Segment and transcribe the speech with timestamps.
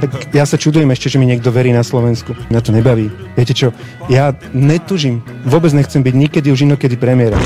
[0.00, 2.32] Tak ja sa čudujem ešte, že mi niekto verí na Slovensku.
[2.48, 3.12] Na to nebaví.
[3.36, 3.72] Viete čo,
[4.08, 5.20] ja netužím.
[5.44, 7.36] Vôbec nechcem byť nikedy už inokedy premiéra.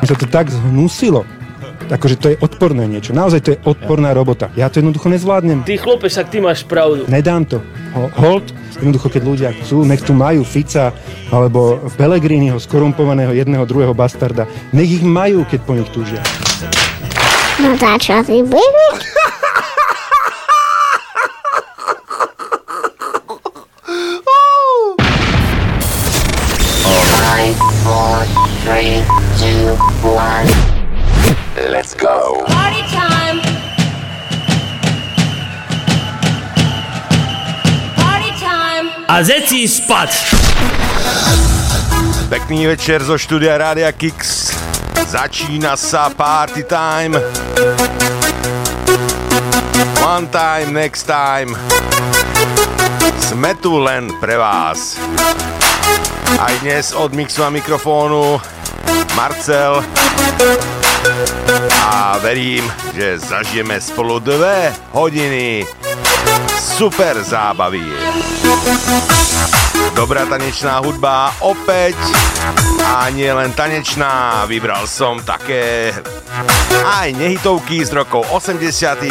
[0.00, 1.28] Mi sa to tak zhnusilo.
[1.88, 3.10] Akože to je odporné niečo.
[3.10, 4.52] Naozaj to je odporná robota.
[4.54, 5.64] Ja to jednoducho nezvládnem.
[5.64, 7.04] Ty chlopec, však ty máš pravdu.
[7.06, 7.58] Nedám to.
[7.92, 8.46] Ho- Hold,
[8.76, 10.92] jednoducho keď ľudia chcú, nech tu majú Fica
[11.28, 14.44] alebo Pellegriniho, skorumpovaného jedného, druhého bastarda.
[14.70, 16.20] Nech ich majú, keď po nich túžia.
[17.60, 18.40] No tá čo ty?
[27.12, 28.22] Five, four,
[28.62, 29.02] three,
[29.38, 29.74] two,
[30.06, 30.71] one.
[31.62, 32.42] Let's go.
[32.46, 33.38] Party time!
[37.94, 38.86] Party time!
[39.06, 40.10] A zeci spať!
[42.26, 44.50] Pekný večer zo štúdia Rádia Kix.
[45.06, 47.14] Začína sa party time.
[50.02, 51.54] One time, next time.
[53.22, 54.98] Sme tu len pre vás.
[56.42, 58.42] Aj dnes od mixu a mikrofónu
[59.14, 59.78] Marcel
[61.86, 65.66] a verím, že zažijeme spolu dve hodiny
[66.58, 67.82] super zábavy.
[69.94, 71.98] Dobrá tanečná hudba opäť
[72.86, 75.92] a nie len tanečná, vybral som také
[76.86, 79.10] aj nehitovky z rokov 80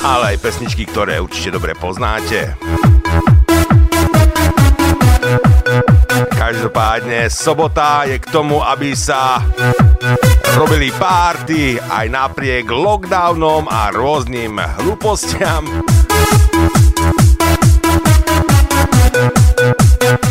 [0.00, 2.56] ale aj pesničky, ktoré určite dobre poznáte.
[6.40, 9.44] Každopádne sobota je k tomu, aby sa
[10.56, 15.84] robili párty aj napriek lockdownom a rôznym hlúpostiam.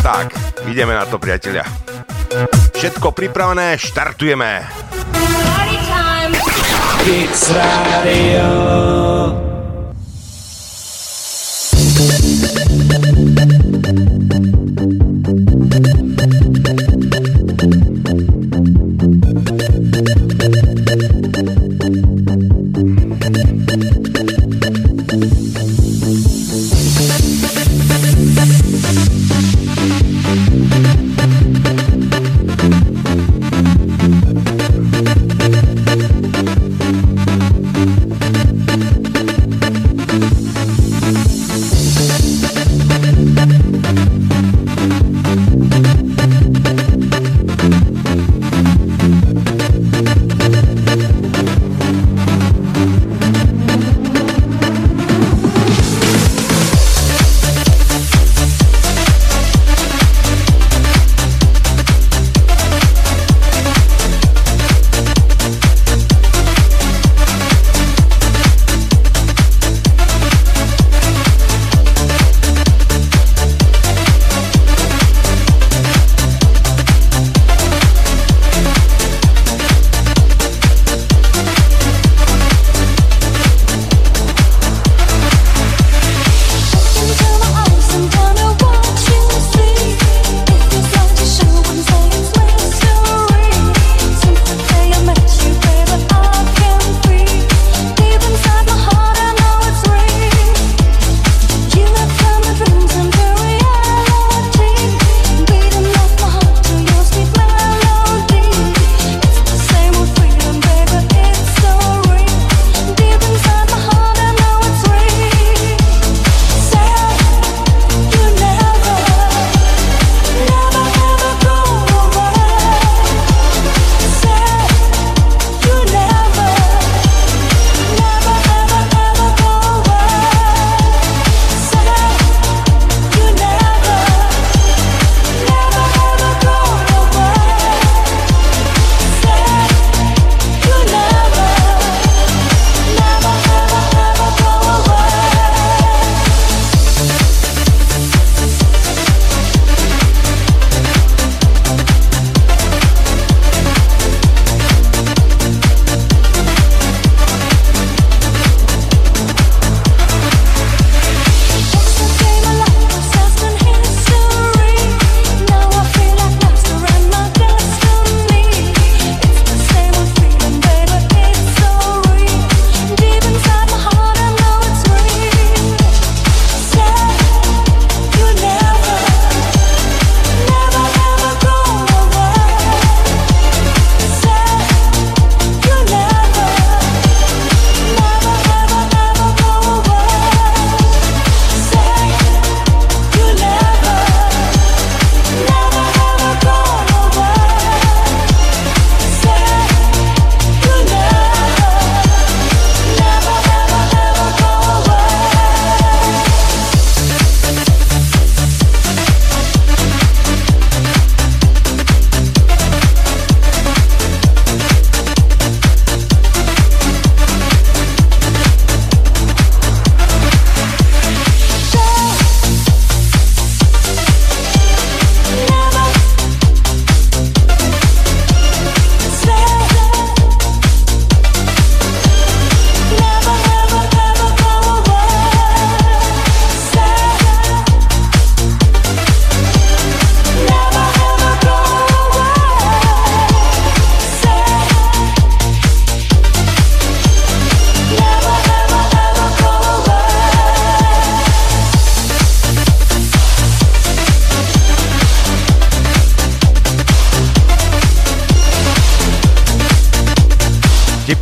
[0.01, 0.33] Tak,
[0.65, 1.61] ideme na to, priatelia.
[2.73, 4.65] Všetko pripravené, štartujeme.
[5.13, 6.33] Party time!
[7.05, 9.48] Kicks Radio.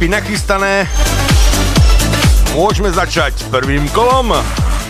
[0.08, 0.88] Vtipy nachystané.
[2.56, 4.32] Môžeme začať prvým kolom.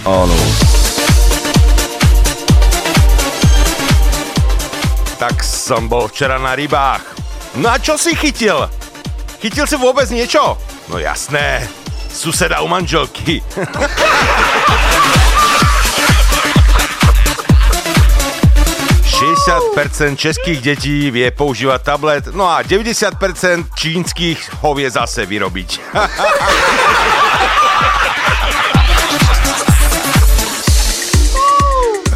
[0.06, 0.38] Áno.
[5.18, 7.02] Tak som bol včera na rybách.
[7.58, 8.70] No a čo si chytil?
[9.42, 10.54] Chytil si vôbec niečo?
[10.86, 11.66] No jasné,
[12.14, 13.42] suseda u manželky.
[20.18, 25.70] českých detí vie používať tablet, no a 90% čínskych ho vie zase vyrobiť.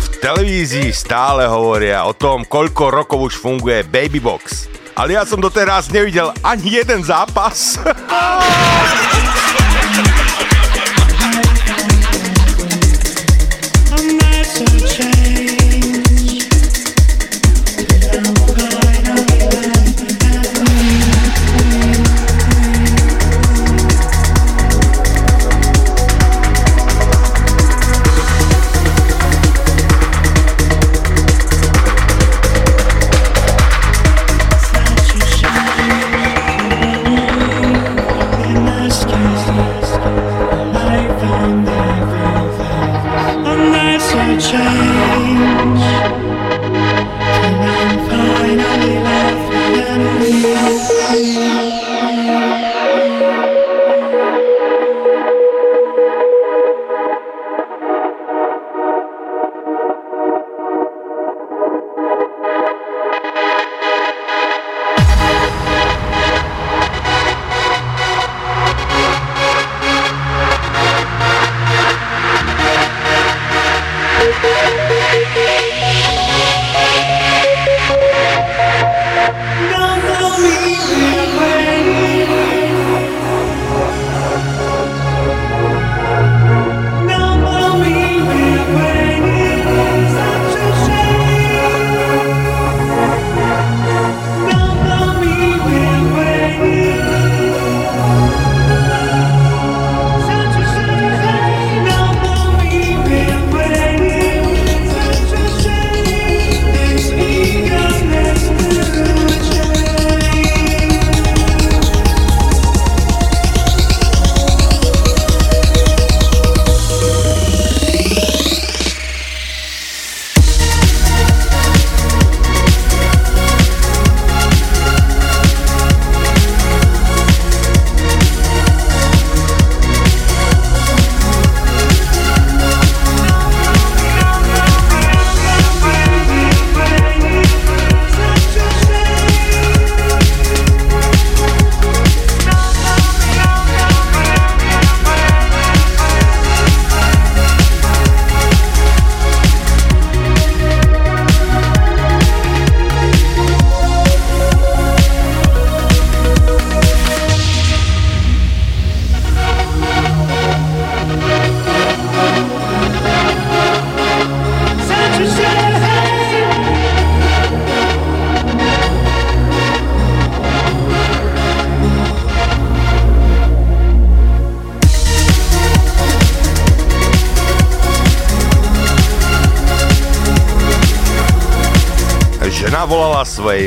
[0.01, 4.65] V televízii stále hovoria o tom, koľko rokov už funguje Babybox.
[4.97, 7.77] Ale ja som doteraz nevidel ani jeden zápas.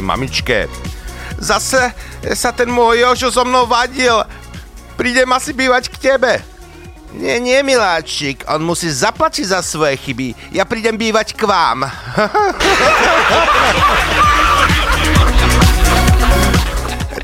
[0.05, 0.69] mamičke.
[1.41, 1.91] Zase
[2.37, 4.23] sa ten môj Jožo so mnou vadil.
[4.95, 6.39] Prídem asi bývať k tebe.
[7.15, 10.35] Nie, nie, miláčik, on musí zaplatiť za svoje chyby.
[10.51, 11.87] Ja prídem bývať k vám.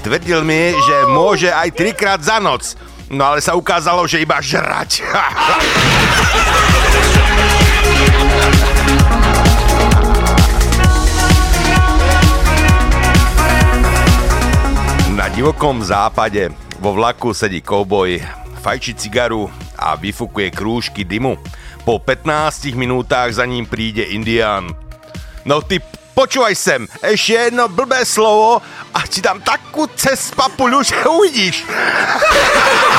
[0.06, 2.78] Tvrdil mi, že môže aj trikrát za noc.
[3.10, 5.02] No ale sa ukázalo, že iba žrať.
[15.34, 16.50] divokom západe
[16.82, 18.18] vo vlaku sedí kouboj,
[18.64, 19.46] fajči cigaru
[19.78, 21.38] a vyfukuje krúžky dymu.
[21.86, 24.74] Po 15 minútach za ním príde Indián.
[25.46, 25.78] No ty
[26.18, 28.58] počúvaj sem, ešte jedno blbé slovo
[28.92, 31.62] a ti dám takú cez papuľu, že uvidíš.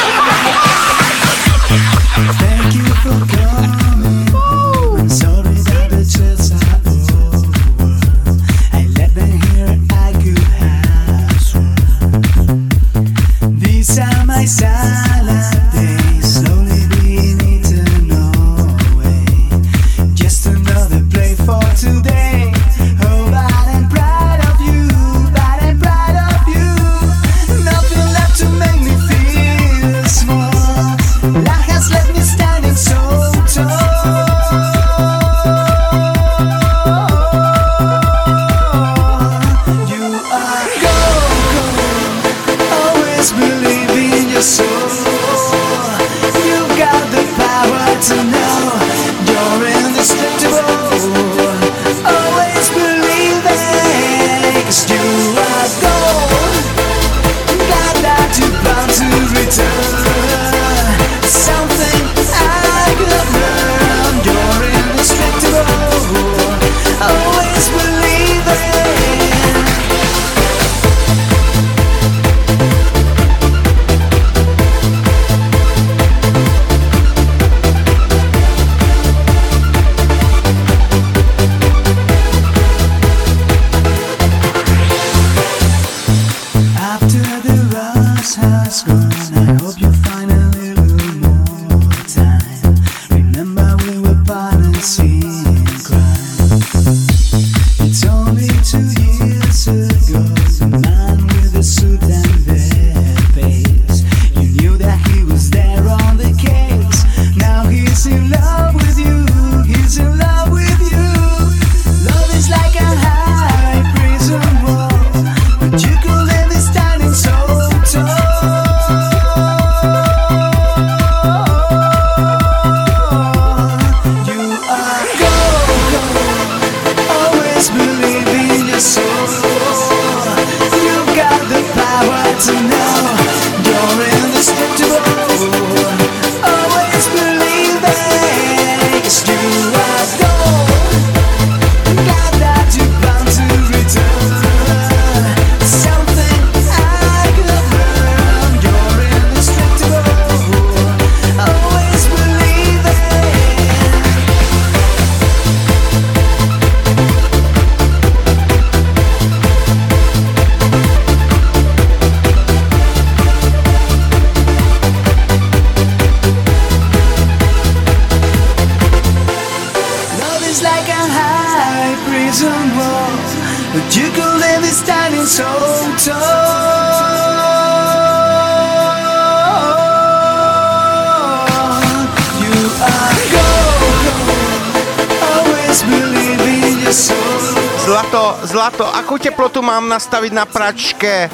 [189.91, 191.27] nastaviť na pračke?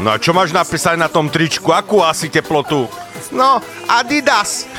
[0.00, 1.68] No a čo máš napísať na tom tričku?
[1.76, 2.88] Akú asi teplotu?
[3.28, 4.64] No, Adidas.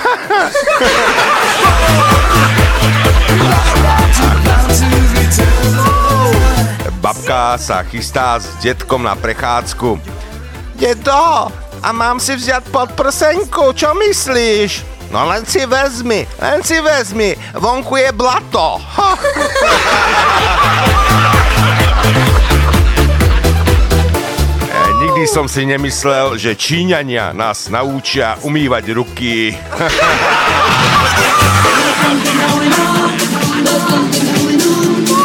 [7.01, 9.97] Babka sa chystá s detkom na prechádzku.
[10.77, 11.49] Dedo,
[11.81, 14.85] a mám si vziať pod prsenku, čo myslíš?
[15.11, 18.79] No len si vezmi, len si vezmi, vonku je blato.
[25.31, 29.55] Som si nemyslel, že Číňania nás naučia umývať ruky.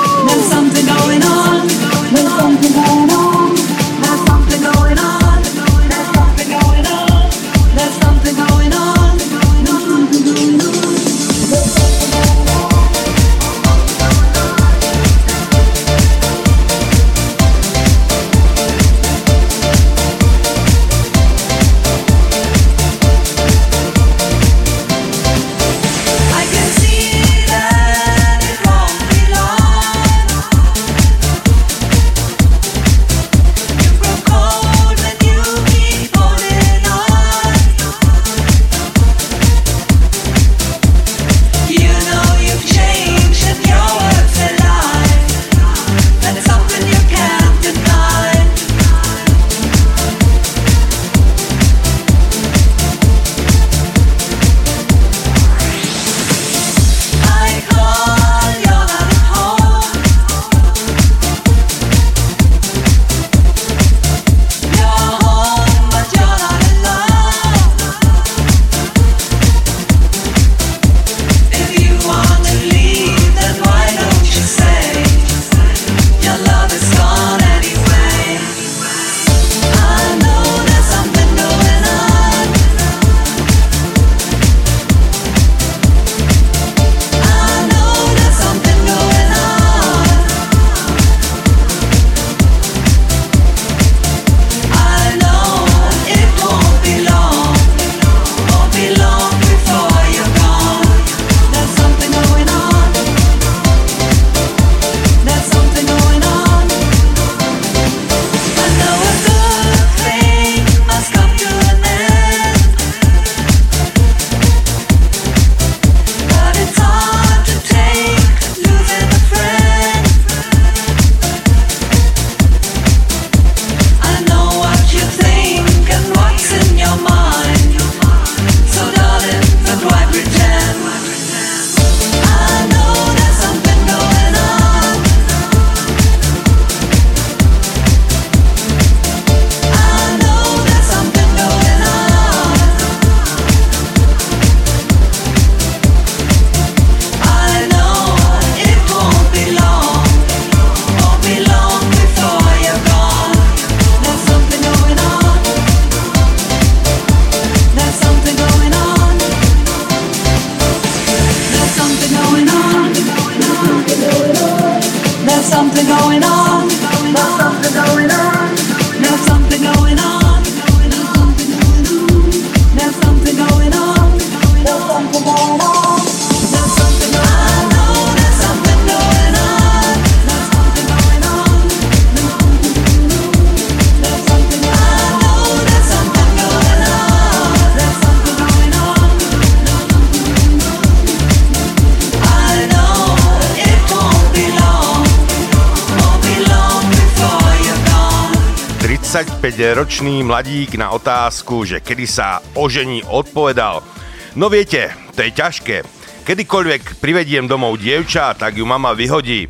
[199.87, 203.87] 35-ročný mladík na otázku, že kedy sa ožení, odpovedal.
[204.35, 205.87] No viete, to je ťažké.
[206.27, 209.47] Kedykoľvek privediem domov dievča, tak ju mama vyhodí.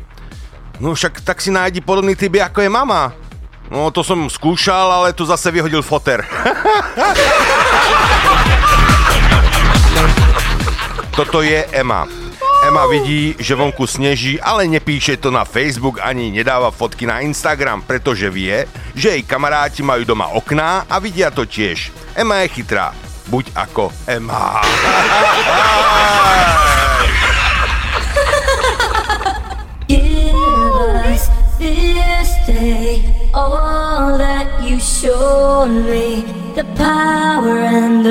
[0.77, 3.17] No však tak si nájdi podobný typ, ako je mama.
[3.73, 6.21] No to som skúšal, ale tu zase vyhodil foter.
[11.17, 12.05] Toto je Emma.
[12.61, 17.81] Emma vidí, že vonku sneží, ale nepíše to na Facebook ani nedáva fotky na Instagram,
[17.81, 21.93] pretože vie, že jej kamaráti majú doma okná a vidia to tiež.
[22.17, 22.97] Emma je chytrá.
[23.29, 24.65] Buď ako Emma.
[33.37, 38.06] all that you showed me the power and the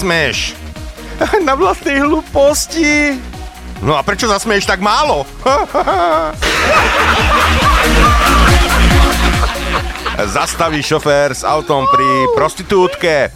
[0.00, 0.56] zasmeješ?
[1.44, 3.20] Na vlastnej hluposti.
[3.84, 5.28] No a prečo zasmeješ tak málo?
[10.20, 13.28] Zastaví šofér s autom pri prostitútke.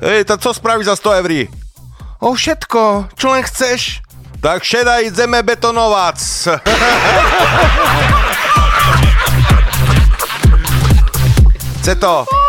[0.00, 1.32] Ej, to co spraví za 100 eur?
[2.24, 4.00] O všetko, čo len chceš.
[4.40, 6.16] Tak šedaj zeme betonovac.
[11.80, 12.39] Chce to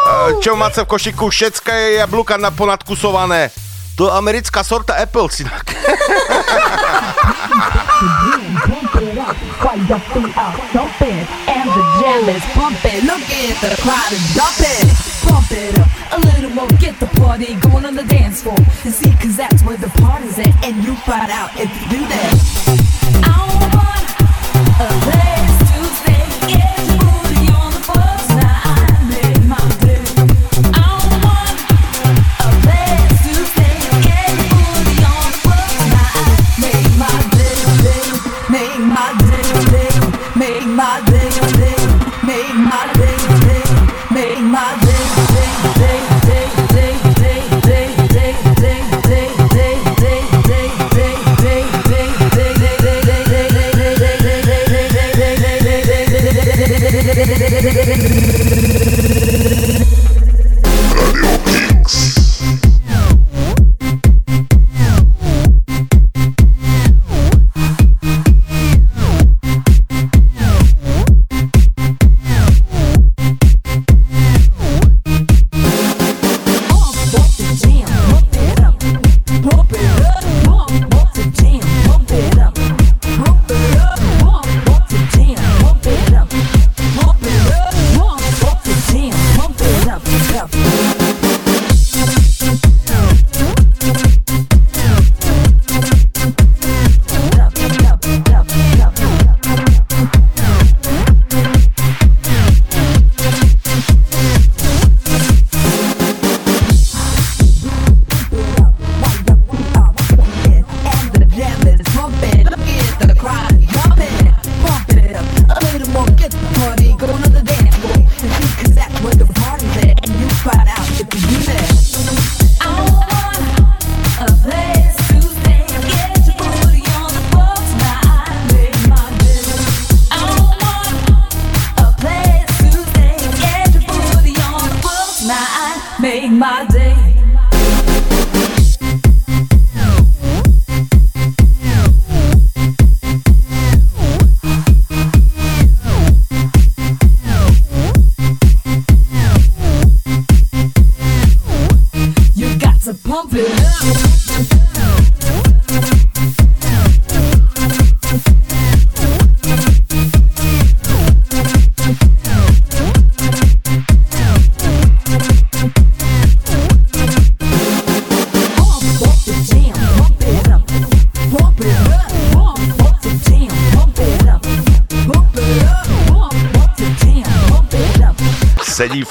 [0.42, 3.52] čo máte v košiku, všetka je jablka na ponadkusované.
[4.00, 5.68] To je americká sorta Apple, synak.
[15.22, 18.92] Pump it up a little more, get the party going on the dance floor and
[18.92, 22.41] see, cause that's where the party's at, and you find out if you do that.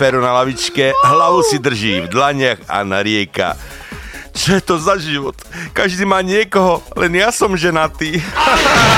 [0.00, 3.52] feru na lavičke, hlavu si drží v dlaniach a narieka.
[4.32, 5.36] Čo je to za život?
[5.76, 8.16] Každý má niekoho, len ja som ženatý.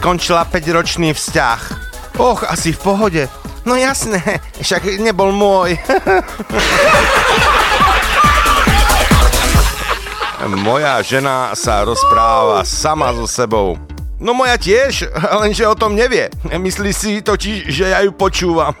[0.00, 1.60] skončila 5-ročný vzťah.
[2.16, 3.28] Och, asi v pohode.
[3.68, 5.76] No jasné, však nebol môj.
[10.64, 13.76] Moja žena sa rozpráva sama so sebou.
[14.16, 15.04] No moja tiež,
[15.44, 16.32] lenže o tom nevie.
[16.48, 18.72] Myslí si totiž, že ja ju počúvam.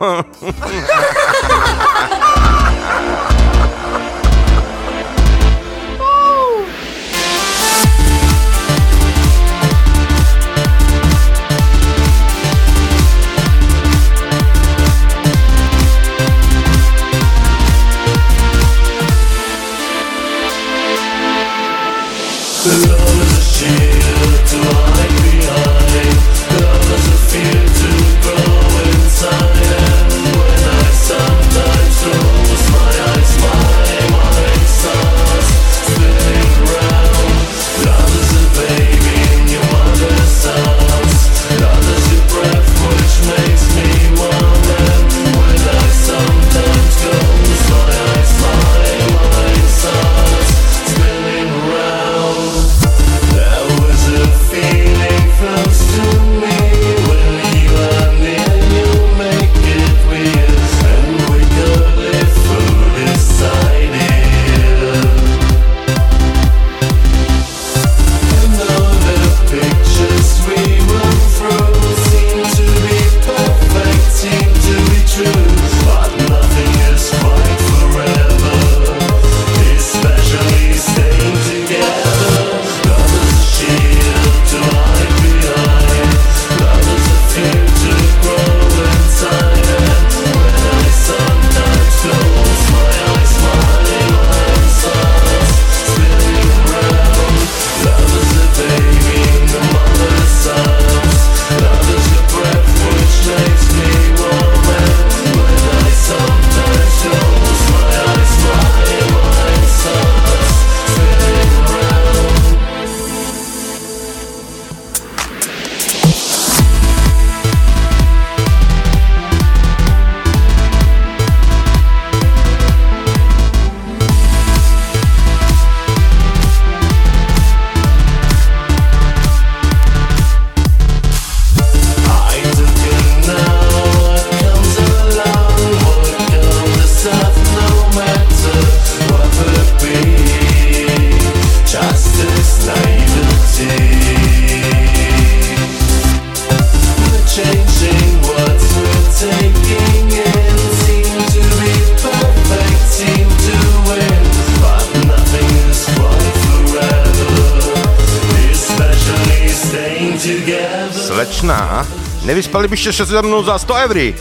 [162.70, 164.14] keby ste šli so mnou za 100 eur.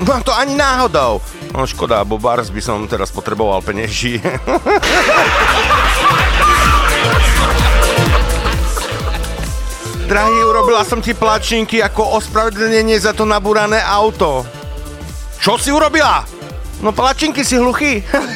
[0.00, 1.20] No to ani náhodou.
[1.52, 4.16] No škoda, bo bars by som teraz potreboval penieži.
[10.08, 14.48] Drahý, urobila som ti plačinky ako ospravedlnenie za to naburané auto.
[15.36, 16.24] Čo si urobila?
[16.80, 18.00] No plačinky si hluchý.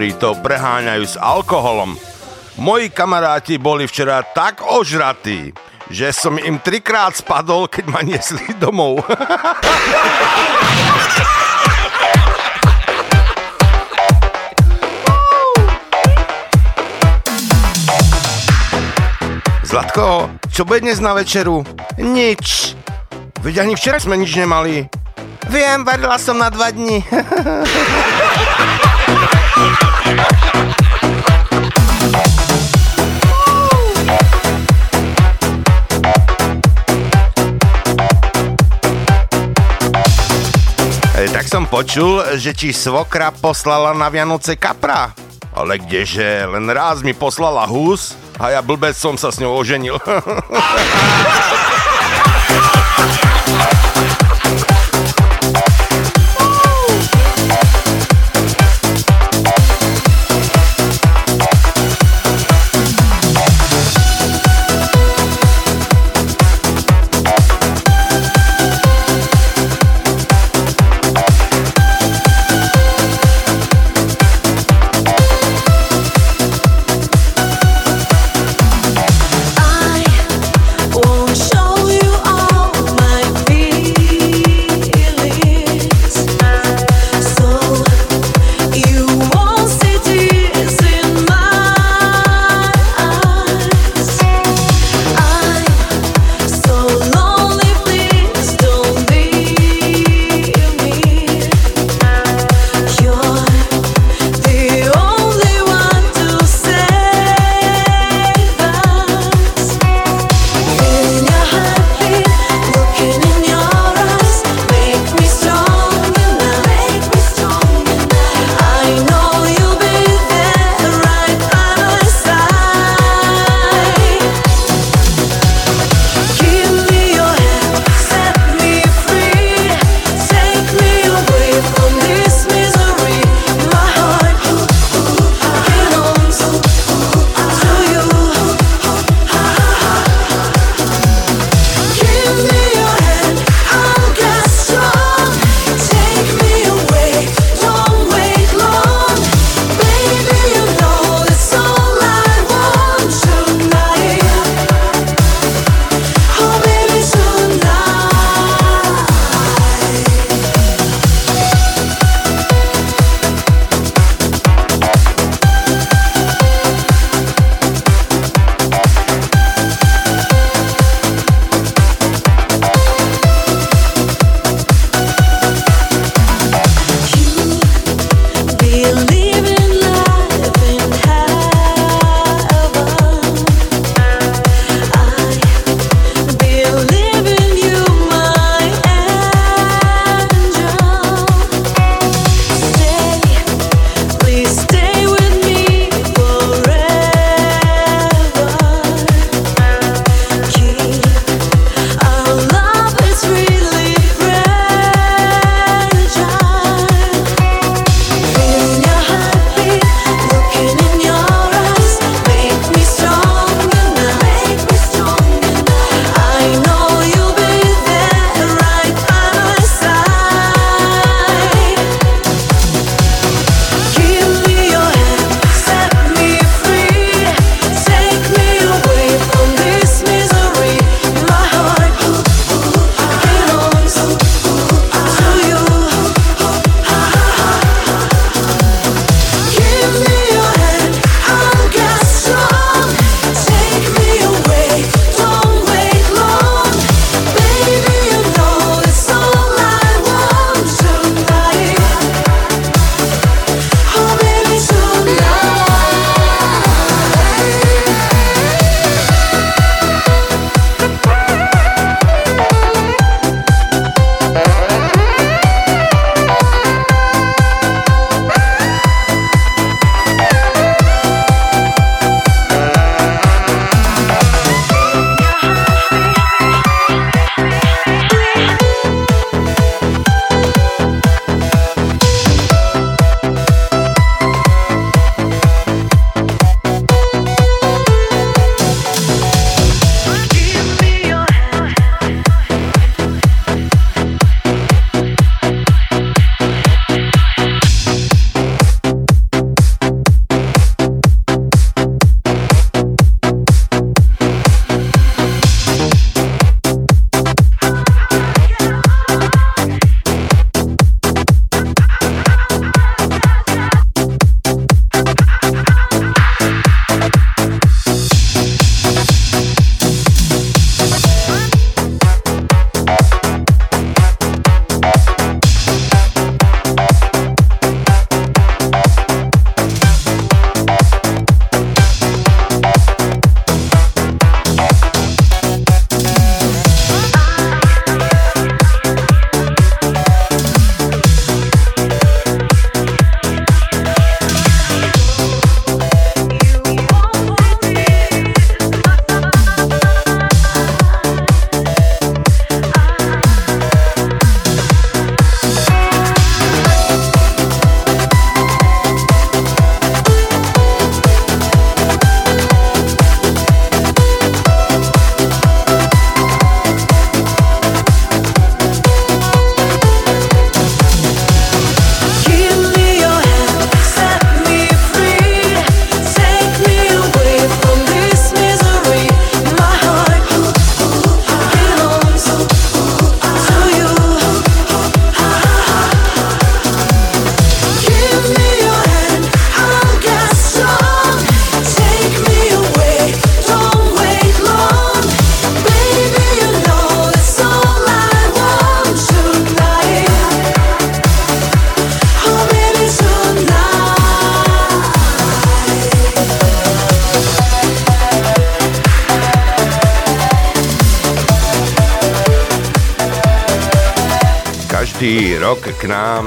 [0.00, 1.92] ktorí to preháňajú s alkoholom.
[2.56, 5.52] Moji kamaráti boli včera tak ožratí,
[5.92, 9.04] že som im trikrát spadol, keď ma nesli domov.
[19.68, 21.60] Zlatko, čo bude dnes na večeru?
[22.00, 22.72] Nič.
[23.44, 24.88] Veď ani včera sme nič nemali.
[25.52, 27.04] Viem, varila som na dva dni.
[41.40, 45.14] Tak som počul, že ti svokra poslala na Vianoce kapra.
[45.56, 49.96] Ale kdeže, len raz mi poslala hus a ja blbec som sa s ňou oženil.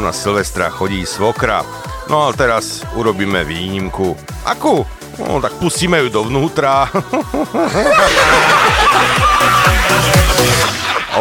[0.03, 1.63] na Silvestra chodí svokra.
[2.11, 4.19] No a teraz urobíme výnimku.
[4.43, 4.83] Akú?
[5.15, 6.91] No tak pustíme ju dovnútra.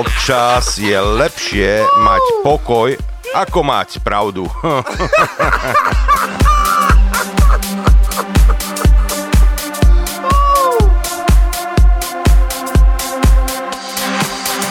[0.02, 2.98] Občas je lepšie mať pokoj,
[3.30, 4.50] ako mať pravdu.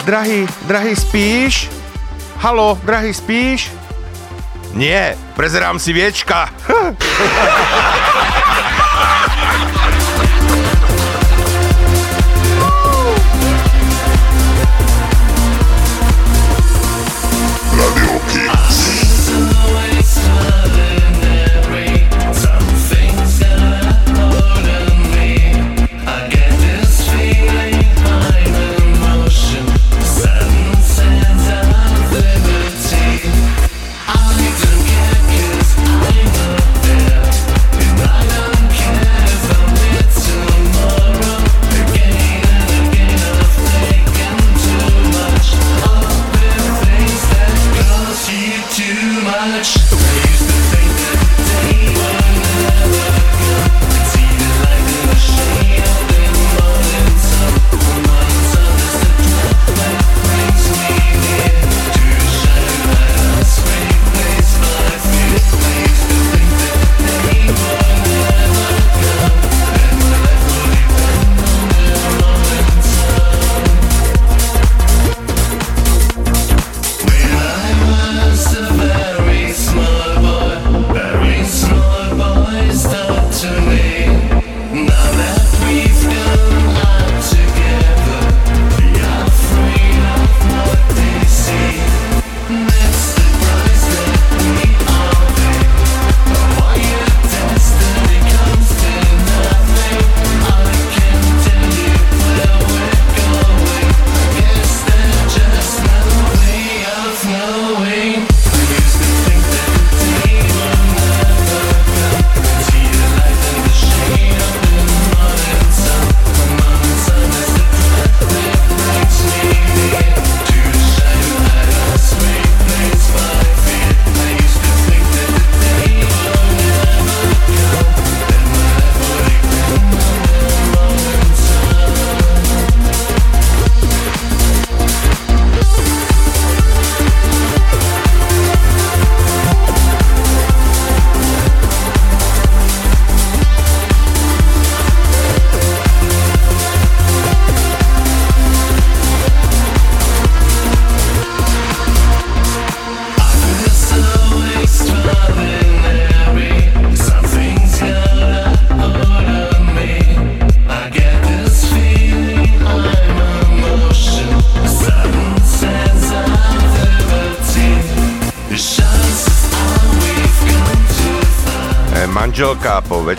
[0.04, 1.72] drahý, drahý, spíš?
[2.42, 3.81] Halo, drahý, spíš?
[4.72, 6.48] Nie, prezerám si viečka.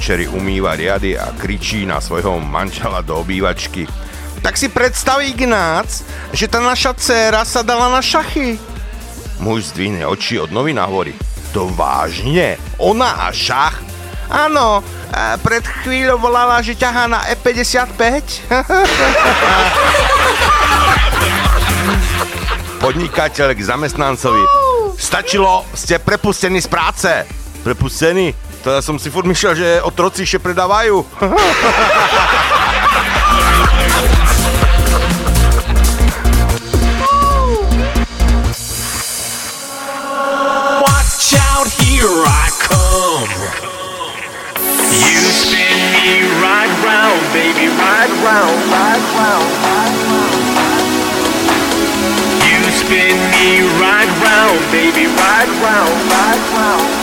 [0.04, 3.88] večery umýva riady a kričí na svojho manžela do obývačky.
[4.43, 6.04] Tak si predstav, Ignác,
[6.36, 8.60] že tá naša dcéra sa dala na šachy.
[9.39, 11.16] Muž zdvihne oči od novin a hovorí.
[11.56, 12.60] To vážne?
[12.84, 13.80] Ona a šach?
[14.28, 14.84] Áno,
[15.39, 18.04] pred chvíľou volala, že ťahá na E55.
[22.84, 24.43] Podnikateľ k zamestnancovi.
[24.99, 27.24] Stačilo, ste prepustení z práce.
[27.64, 28.36] Prepustení?
[28.64, 31.03] To ja som si furt myslel, že otroci ešte predávajú.
[40.80, 43.36] Watch out, here I come.
[44.95, 50.39] You spin me right round, baby, right round, right round, right round.
[52.47, 57.03] You spin me right round, baby, right round, right round.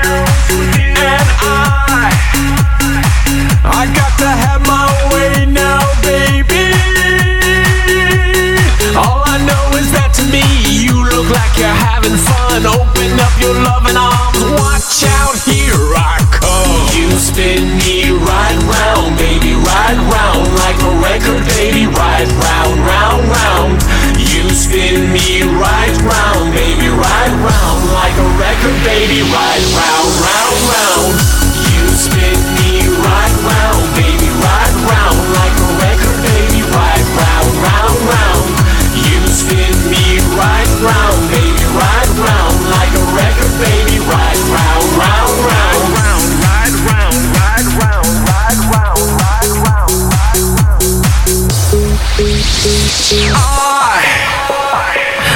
[8.91, 12.67] All I know is that to me, you look like you're having fun.
[12.67, 16.91] Open up your loving arms, watch out, here I come.
[16.91, 23.21] You spin me right round, baby, right round, like a record, baby, right round, round,
[23.31, 23.73] round.
[24.19, 30.57] You spin me right round, baby, right round, like a record, baby, right round, round,
[30.67, 31.40] round.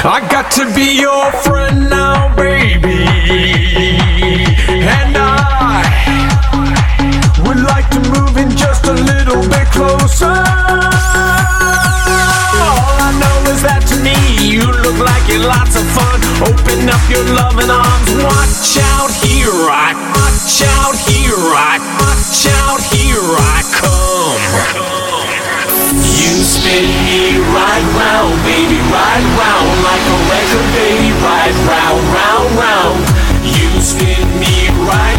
[0.08, 3.02] I, got to be your friend now, baby,
[4.78, 5.82] and I
[7.42, 10.30] would like to move in just a little bit closer.
[12.62, 14.14] All I know is that to me
[14.46, 16.22] you look like you're lots of fun.
[16.54, 18.10] Open up your loving arms.
[18.22, 20.05] Watch out, here I
[27.76, 32.98] right round, baby, right round like a record, baby, right round, round, round.
[33.44, 35.15] You spin me right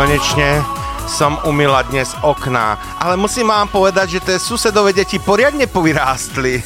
[0.00, 0.64] Konečne
[1.04, 6.56] som umila dnes okná, ale musím vám povedať, že tie susedové deti poriadne povyrástli.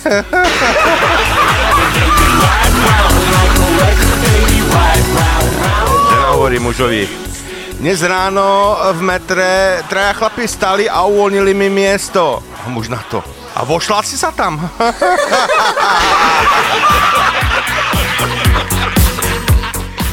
[6.15, 7.11] Žena hovorí mužovi,
[7.83, 12.39] dnes ráno v metre traja chlapi stali a uvoľnili mi miesto.
[12.39, 13.19] A muž na to.
[13.59, 14.63] A vošla si sa tam?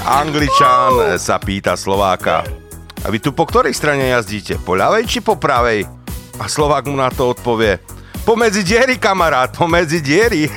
[0.10, 2.61] Angličan sa pýta Slováka.
[3.02, 4.62] A vy tu po ktorej strane jazdíte?
[4.62, 5.90] Po ľavej či po pravej?
[6.38, 7.82] A Slovák mu na to odpovie.
[8.22, 10.46] Pomedzi diery, kamarát, pomedzi diery.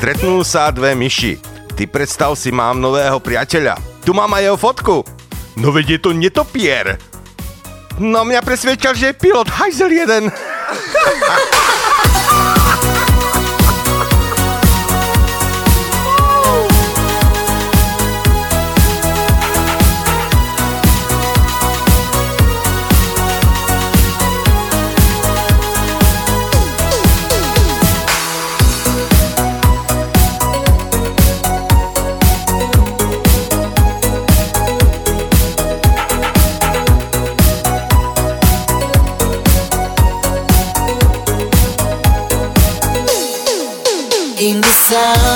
[0.00, 1.36] Stretnú sa dve myši.
[1.76, 3.76] Ty predstav si, mám nového priateľa.
[4.00, 5.04] Tu mám aj jeho fotku.
[5.60, 6.96] No veď je to netopier.
[8.00, 10.32] No mňa presvedčal, že je pilot, hajzel jeden.
[44.90, 45.29] sound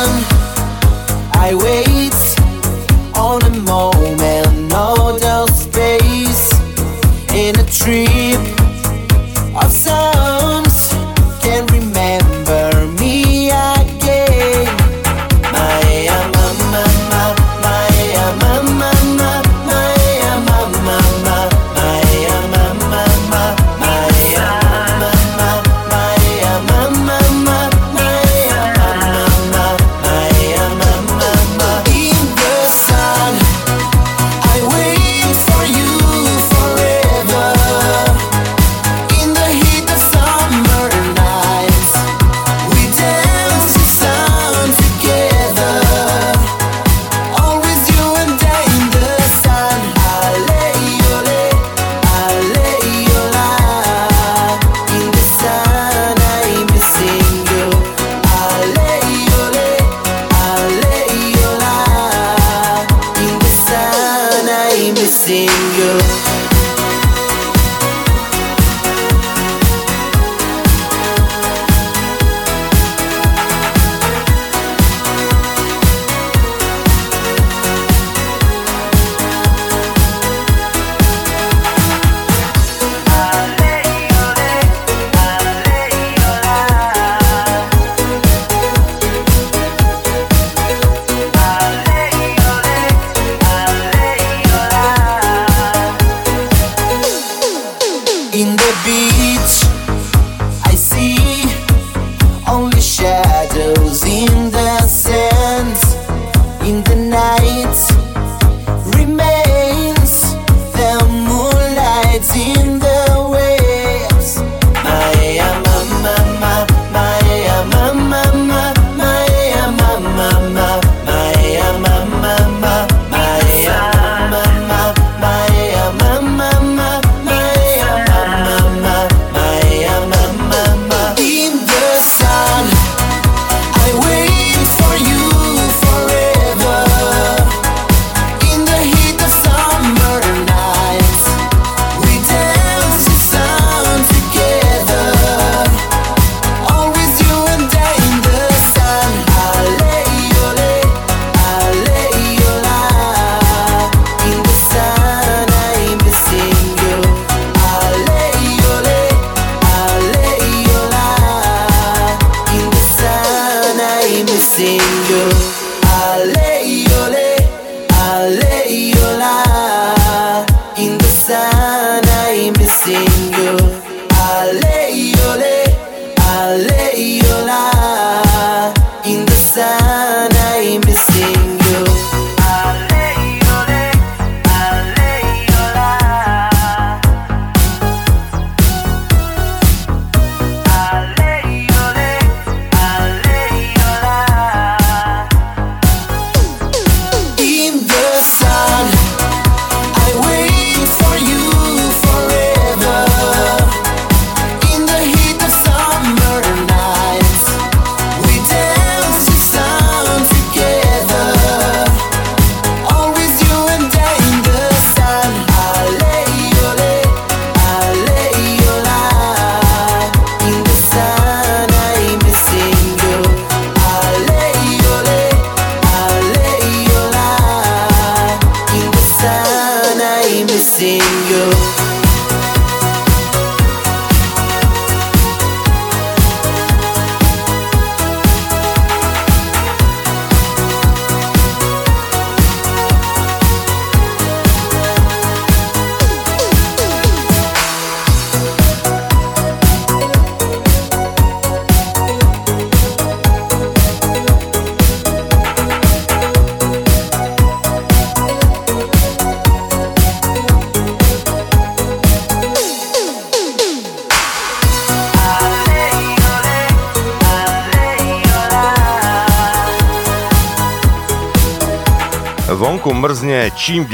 [98.85, 99.14] be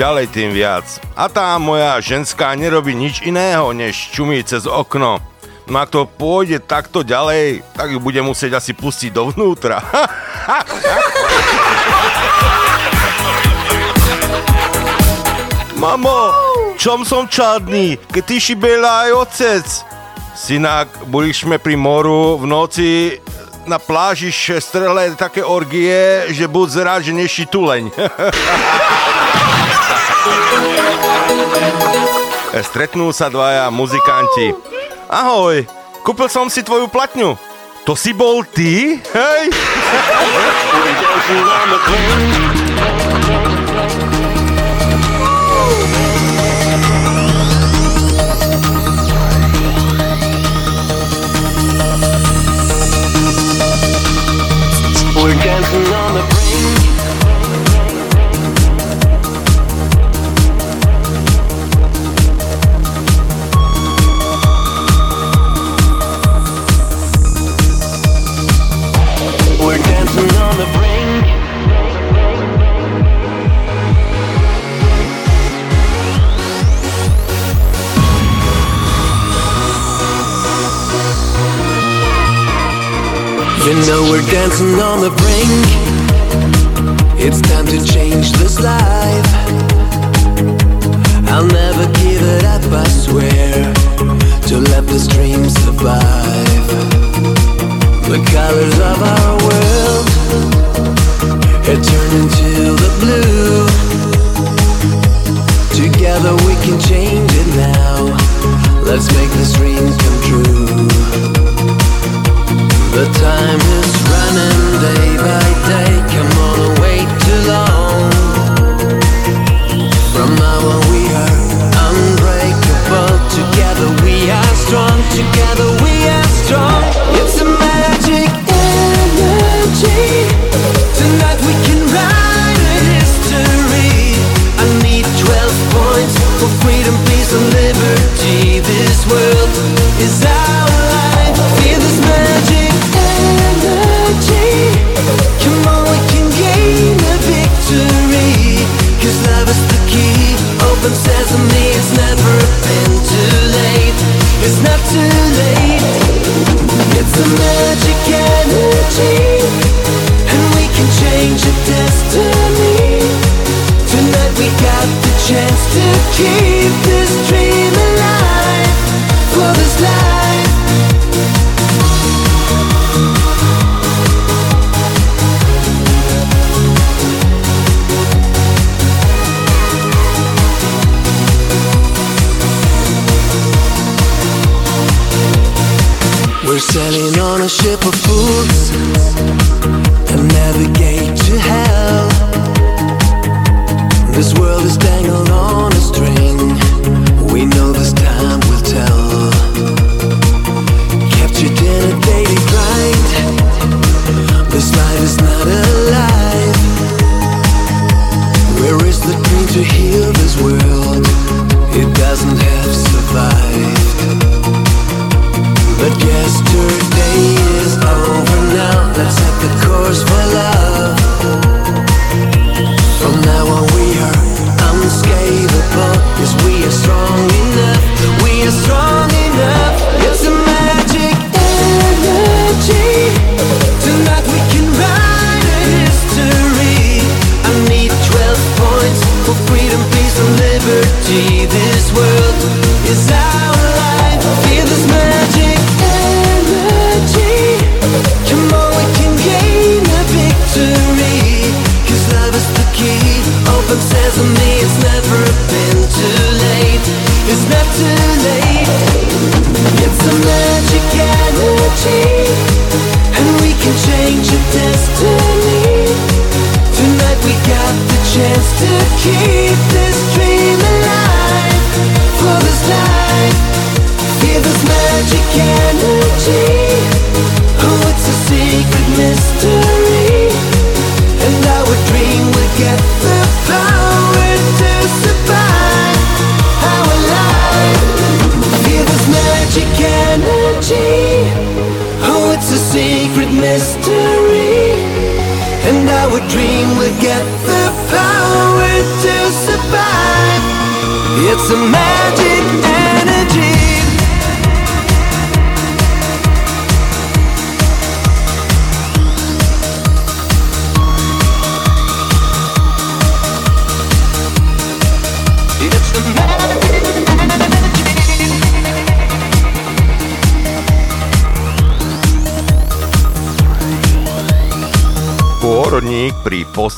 [0.00, 0.88] ďalej, tým viac.
[1.12, 5.20] A tá moja ženská nerobí nič iného, než čumí cez okno.
[5.68, 9.84] No ak to pôjde takto ďalej, tak ju bude musieť asi pustiť dovnútra.
[15.76, 16.32] Mamo,
[16.80, 19.68] čom som čadný, keď ty šibela aj otec?
[20.32, 23.20] Synak, boli sme pri moru v noci
[23.68, 27.92] na pláži strele také orgie, že buď zrád, že neši tuleň.
[32.50, 34.50] Stretnú sa dvaja muzikanti.
[35.06, 35.62] Ahoj,
[36.02, 37.38] kúpil som si tvoju platňu.
[37.86, 38.98] To si bol ty?
[38.98, 39.42] Hej!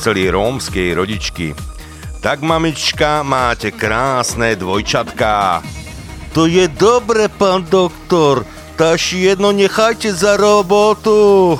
[0.03, 1.55] chceli rómskej rodičky.
[2.19, 5.63] Tak mamička, máte krásne dvojčatká.
[6.35, 8.43] To je dobre, pán doktor.
[8.75, 11.55] Taž jedno nechajte za robotu.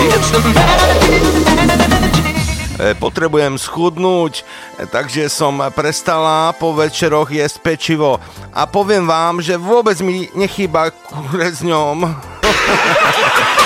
[0.00, 0.91] It's the
[2.82, 8.18] E, potrebujem schudnúť, e, takže som prestala po večeroch jesť pečivo.
[8.50, 12.02] A poviem vám, že vôbec mi nechýba kurezňom.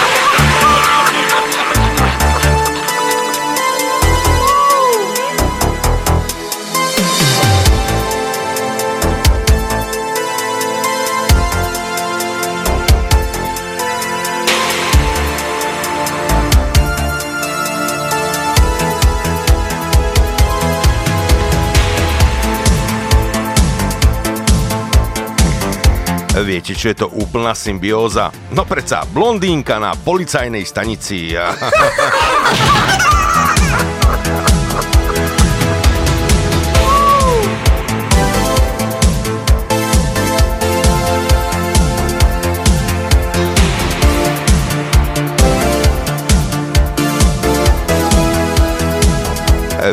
[26.37, 28.29] Viete, čo je to úplná symbióza?
[28.53, 31.33] No predsa, blondínka na policajnej stanici.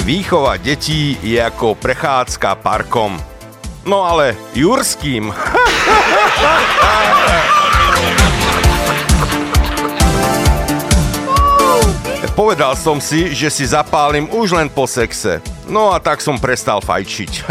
[0.04, 3.16] výchova detí je ako prechádzka parkom.
[3.88, 5.32] No ale jurským.
[12.34, 15.38] Povedal som si, že si zapálim už len po sexe.
[15.70, 17.46] No a tak som prestal fajčiť.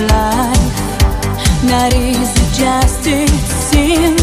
[0.00, 0.78] Life,
[1.66, 3.28] not easy, just it
[3.68, 4.19] seems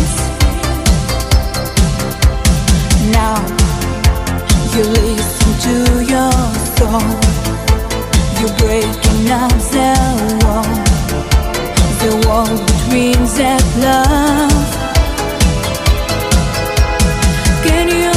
[4.78, 5.76] you listen to
[6.14, 6.32] your
[6.78, 7.02] soul
[8.40, 9.90] You're breaking up the
[10.44, 10.70] wall
[12.04, 14.70] The wall between that love
[17.66, 18.17] Can you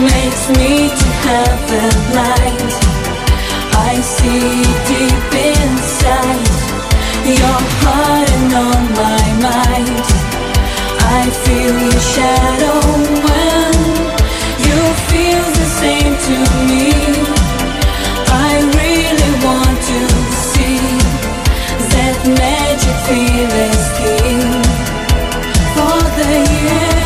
[0.00, 2.70] makes me to have a blind.
[3.90, 6.54] I see deep inside
[7.42, 10.06] your heart and on my mind.
[11.18, 12.80] I feel your shadow
[13.26, 13.74] when
[14.66, 14.80] you
[15.10, 16.36] feel the same to
[16.68, 16.86] me.
[18.46, 20.00] I really want to
[20.50, 20.80] see
[21.94, 24.38] that magic feeling key
[25.74, 26.32] for the
[26.62, 26.97] years.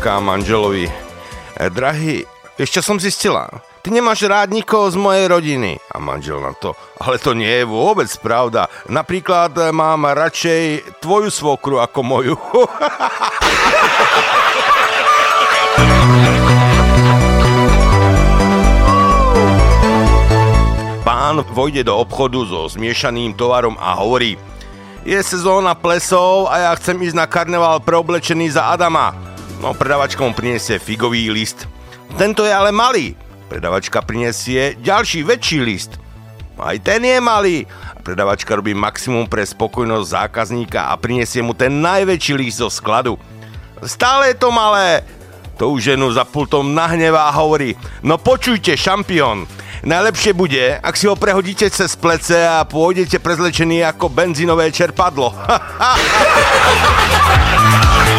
[0.00, 0.88] Manželka manželovi.
[1.60, 2.24] E, drahý,
[2.56, 3.52] ešte som zistila,
[3.84, 5.76] ty nemáš rád nikoho z mojej rodiny.
[5.92, 8.72] A manžel na to, ale to nie je vôbec pravda.
[8.88, 12.32] Napríklad e, mám radšej tvoju svokru ako moju.
[21.04, 24.40] Pán vojde do obchodu so zmiešaným tovarom a hovorí
[25.04, 29.29] Je sezóna plesov a ja chcem ísť na karneval preoblečený za Adama.
[29.60, 31.68] No, predavačka mu priniesie figový list.
[32.16, 33.12] Tento je ale malý.
[33.52, 36.00] Predavačka prinesie ďalší väčší list.
[36.56, 37.68] Aj ten je malý.
[38.00, 43.20] Predavačka robí maximum pre spokojnosť zákazníka a prinesie mu ten najväčší list zo skladu.
[43.84, 45.04] Stále je to malé.
[45.60, 49.44] To už ženu za pultom nahnevá a hovorí, no počujte, šampión,
[49.80, 55.32] Najlepšie bude, ak si ho prehodíte cez plece a pôjdete prezlečený ako benzínové čerpadlo.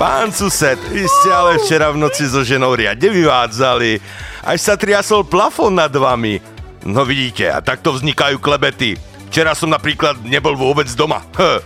[0.00, 4.00] Pán sused, vy ste ale včera v noci so ženou riadne vyvádzali.
[4.40, 6.40] Až sa triasol plafón nad vami.
[6.88, 8.96] No vidíte, a takto vznikajú klebety.
[9.28, 11.20] Včera som napríklad nebol vôbec doma.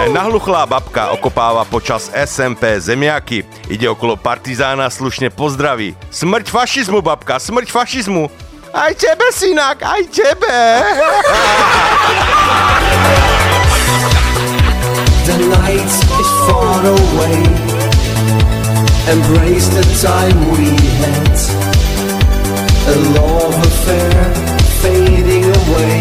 [0.00, 3.44] E, Nahluchlá babka okopáva počas SMP zemiaky.
[3.68, 5.92] Ide okolo partizána, slušne pozdraví.
[6.08, 8.32] Smrť fašizmu, babka, smrť fašizmu.
[8.70, 10.62] Aj tebe, synak, aj tebe.
[15.26, 17.38] The night is far away.
[19.10, 20.70] Embrace the time we
[21.02, 21.34] had.
[22.86, 24.22] A love affair
[24.78, 25.98] fading away.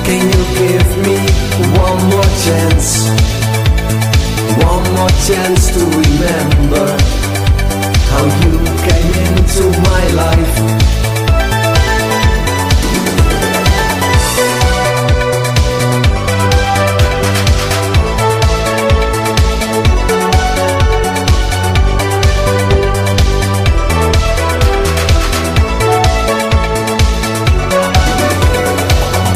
[0.00, 1.20] Can you give me
[1.76, 3.04] one more chance?
[4.64, 7.21] One more chance to remember
[8.12, 10.82] how you came into my life.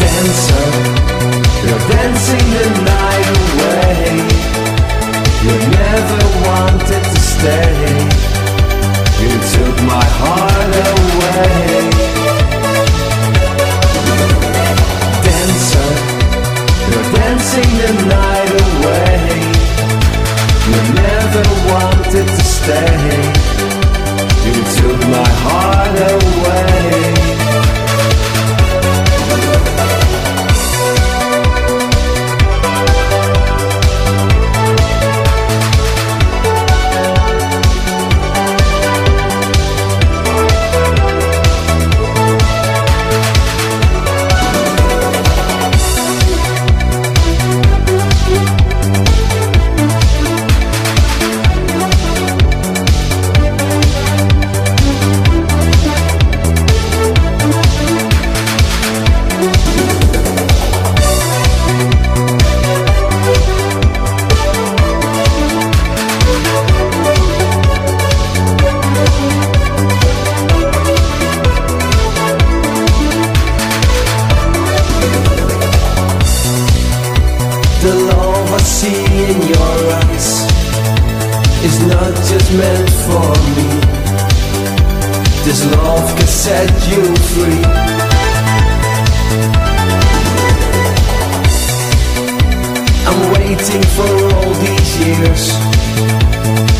[0.00, 0.66] dancer.
[1.64, 4.06] You're dancing the night away.
[5.44, 8.05] You never wanted to stay.
[9.36, 11.90] You took my heart away.
[15.24, 15.90] Dancer.
[16.88, 19.20] You're dancing the night away.
[20.72, 22.96] You never wanted to stay.
[24.46, 27.25] You took my heart away.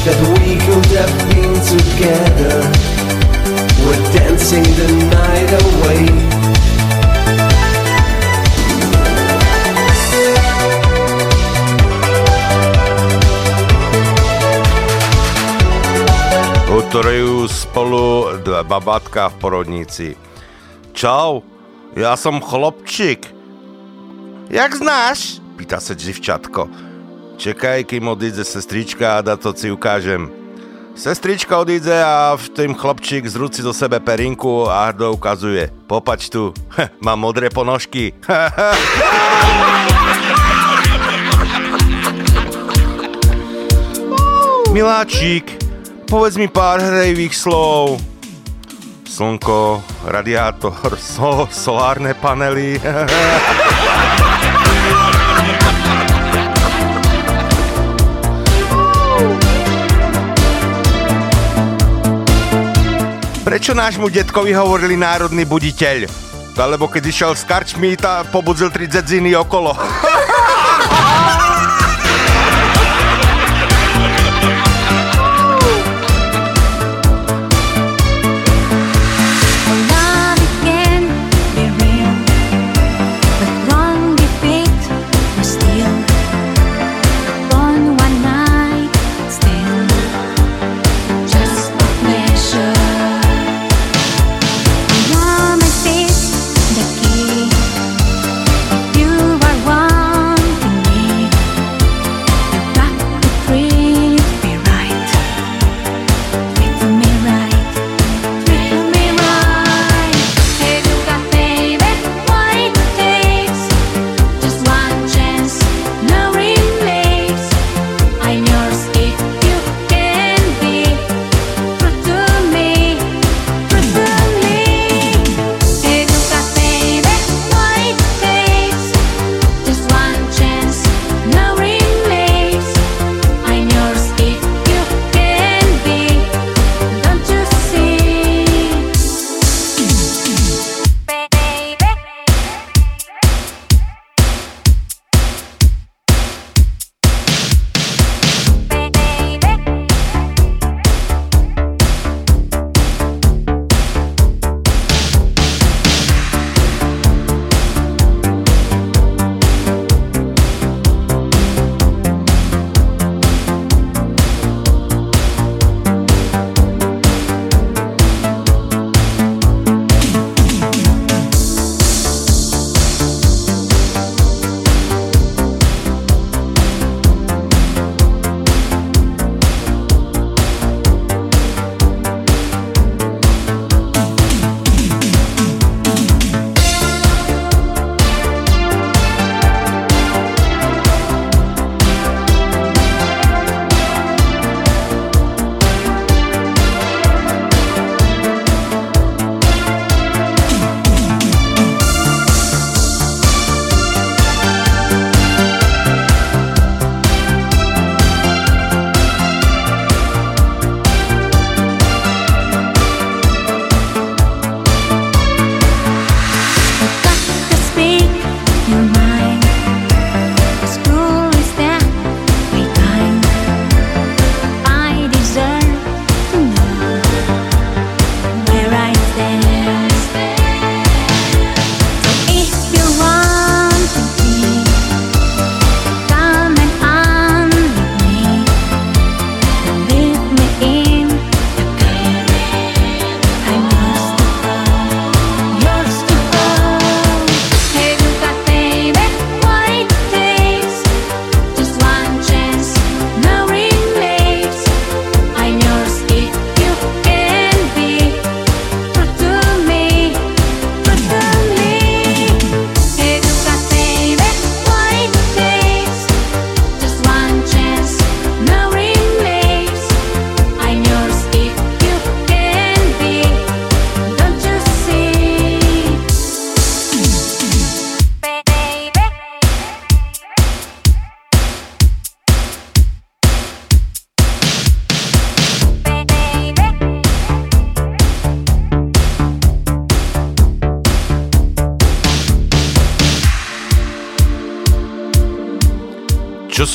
[0.06, 2.62] That we could have been together.
[3.82, 6.06] We're dancing the night away.
[16.70, 20.08] Utorujú spolu dva babatka v porodnici.
[20.94, 21.42] Čau,
[21.98, 23.26] ja som chlopčík.
[24.54, 25.42] Jak znáš?
[25.58, 26.85] Pýta sa dzivčatko.
[27.36, 30.32] Čekaj, kým odíde sestrička a da to si ukážem.
[30.96, 35.68] Sestrička odíde a v tým chlopčík zrúci do sebe perinku a hrdo ukazuje.
[35.84, 36.56] Popač tu,
[37.04, 38.16] mám modré ponožky.
[44.72, 45.60] Miláčik,
[46.08, 48.00] povedz mi pár hrejvých slov.
[49.04, 52.80] Slnko, radiátor, so, solárne panely.
[63.46, 66.10] Prečo nášmu detkovi hovorili národný buditeľ?
[66.58, 69.70] Alebo keď išiel s karčmi, tá pobudzil tri dzedziny okolo.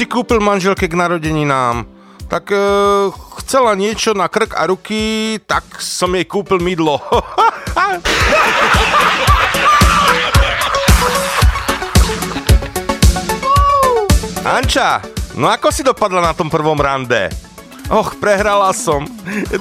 [0.02, 1.86] si kúpil manželke k narodeninám?
[2.26, 2.58] Tak e,
[3.46, 6.98] chcela niečo na krk a ruky, tak som jej kúpil mydlo.
[14.58, 15.06] Anča,
[15.38, 17.30] no ako si dopadla na tom prvom rande?
[17.94, 19.06] Och, prehrala som.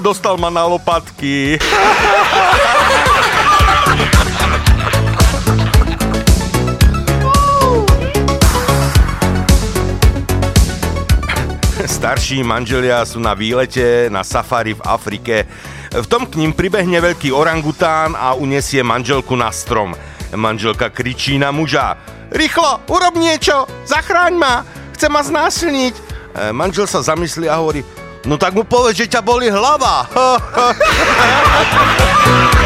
[0.00, 1.60] Dostal ma na lopatky.
[12.10, 15.46] Starší manželia sú na výlete na safari v Afrike.
[15.94, 19.94] V tom k ním pribehne veľký orangután a unesie manželku na strom.
[20.34, 21.94] Manželka kričí na muža.
[22.34, 25.94] Rýchlo, urob niečo, zachráň ma, chce ma znásilniť.
[25.94, 26.02] E,
[26.50, 27.86] manžel sa zamyslí a hovorí,
[28.26, 30.10] no tak mu povedz, že ťa boli hlava.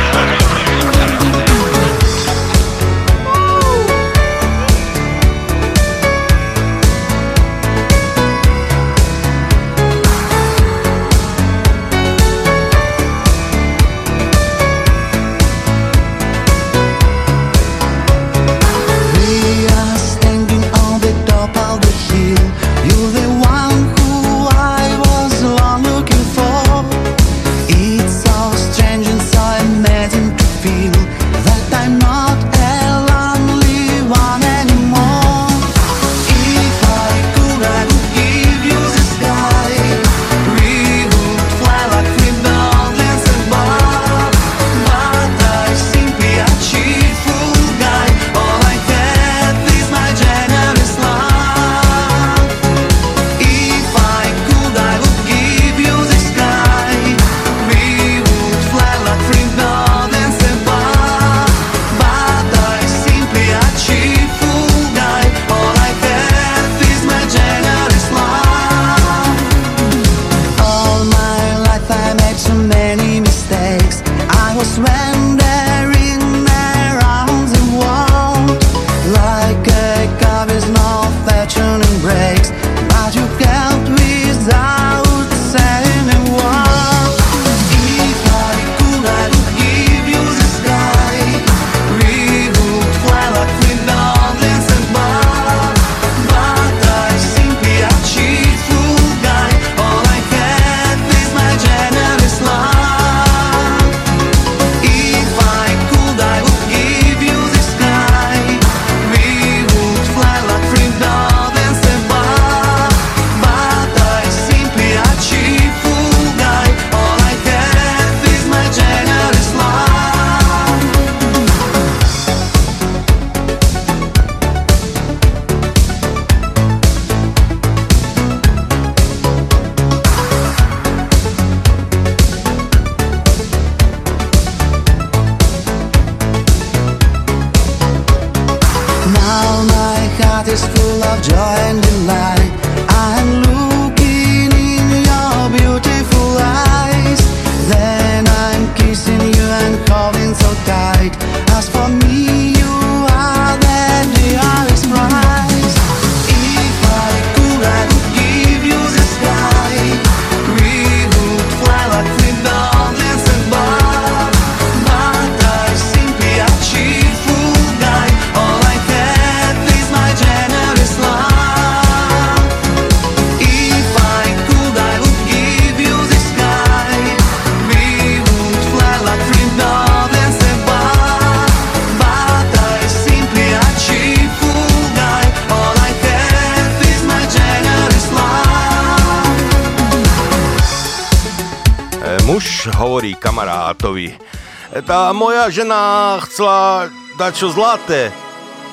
[195.54, 198.10] žena chcela dať čo zlaté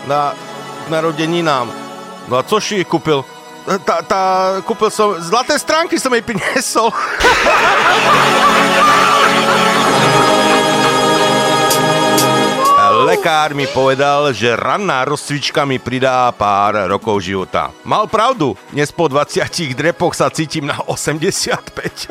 [0.09, 0.33] na
[0.89, 1.69] narodeninám.
[2.25, 3.21] No a co si jej kúpil?
[3.85, 4.21] Tá, tá,
[4.65, 6.89] kúpil som, zlaté stránky som jej priniesol.
[13.01, 17.69] Lekár mi povedal, že ranná rozcvička mi pridá pár rokov života.
[17.85, 19.45] Mal pravdu, dnes po 20
[19.77, 22.09] drepoch sa cítim na 85.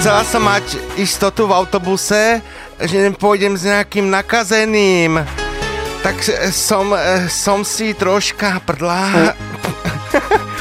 [0.00, 2.40] Chcela som mať istotu v autobuse,
[2.80, 5.20] že pôjdem s nejakým nakazeným.
[6.00, 6.16] Tak
[6.56, 6.96] som,
[7.28, 9.36] som si troška prdla.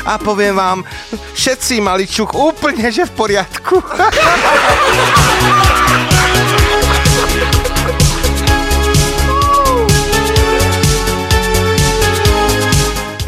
[0.04, 0.84] A poviem vám,
[1.40, 3.80] všetci mali čuk úplne, že v poriadku.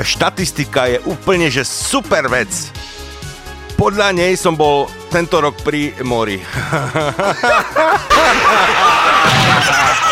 [0.03, 2.51] Štatistika je úplne, že super vec
[3.81, 6.37] podľa nej som bol tento rok pri mori.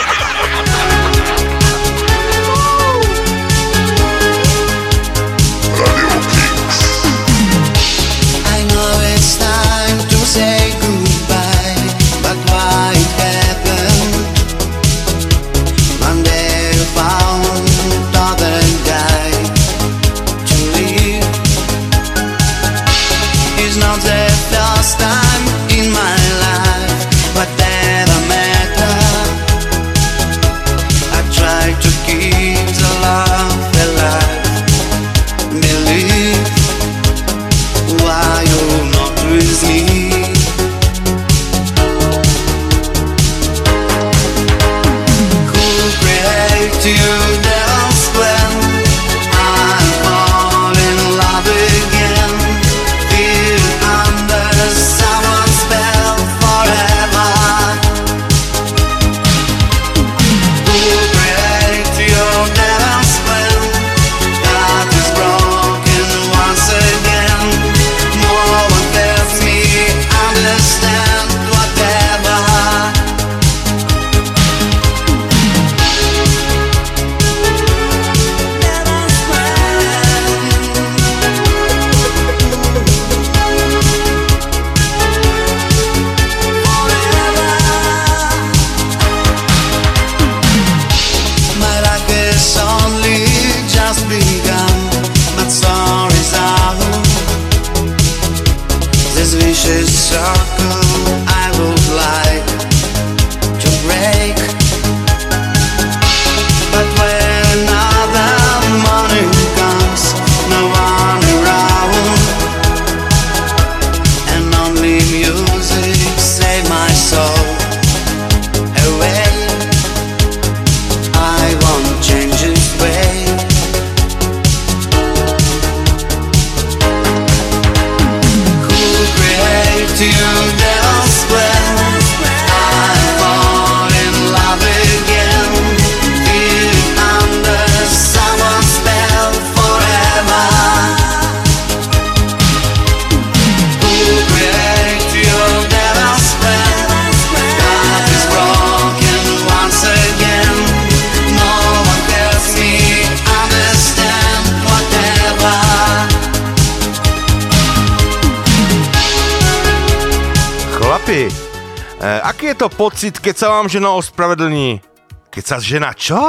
[162.79, 164.79] pocit, keď sa vám žena ospravedlní.
[165.27, 166.15] Keď sa žena čo?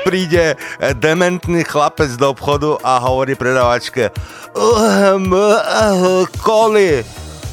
[0.00, 0.58] príde
[0.98, 4.10] dementný chlapec do obchodu a hovorí predavačke.
[4.58, 7.06] um, uh, koli.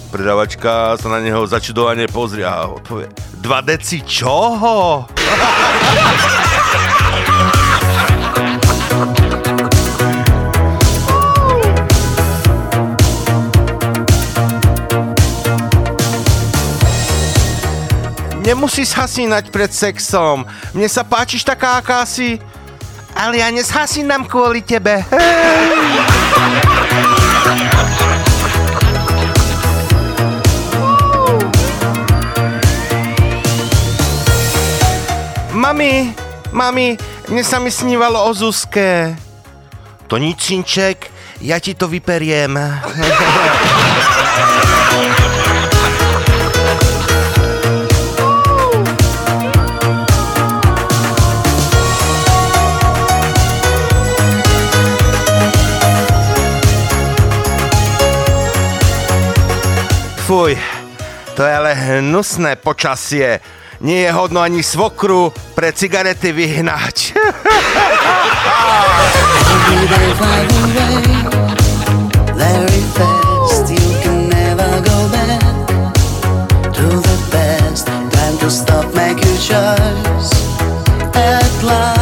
[0.10, 5.06] Predávačka sa na neho začudovane pozrie a odpovie 2 deci čoho?
[18.48, 20.48] Nemusíš hasínať pred sexom.
[20.72, 22.40] Mne sa páčiš taká, aká si.
[23.12, 25.04] Ale ja neshasinám kvôli tebe.
[35.52, 36.16] Mami,
[36.56, 36.96] mami,
[37.28, 39.12] mne sa mi snívalo o Zuzke.
[40.08, 41.12] To nič, Sinček,
[41.44, 42.56] ja ti to vyperiem.
[60.28, 60.60] Fuj,
[61.40, 63.40] to je ale hnusné počasie.
[63.80, 67.16] Nie je hodno ani svokru pre cigarety vyhnať.
[78.48, 80.32] Stop, make your choice
[81.16, 81.97] at last.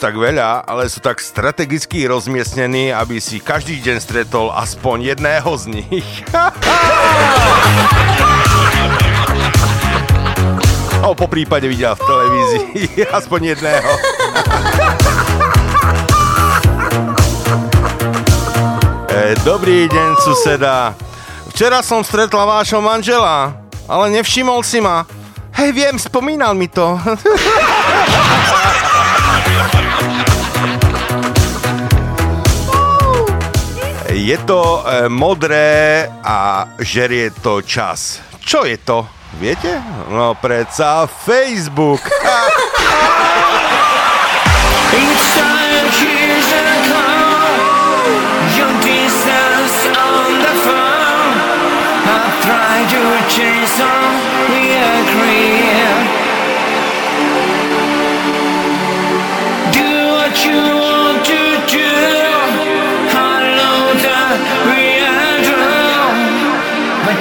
[0.00, 5.64] tak veľa, ale sú tak strategicky rozmiestnení, aby si každý deň stretol aspoň jedného z
[5.68, 6.08] nich.
[11.00, 13.90] A po prípade videla v televízii aspoň jedného.
[19.10, 20.94] E, dobrý deň, suseda.
[21.50, 23.58] Včera som stretla vášho manžela,
[23.90, 25.02] ale nevšimol si ma.
[25.50, 26.96] Hej, viem, spomínal mi to.
[34.20, 38.20] Je to e, modré a žerie to čas.
[38.44, 39.08] Čo je to?
[39.40, 39.80] Viete?
[40.12, 42.04] No predsa Facebook.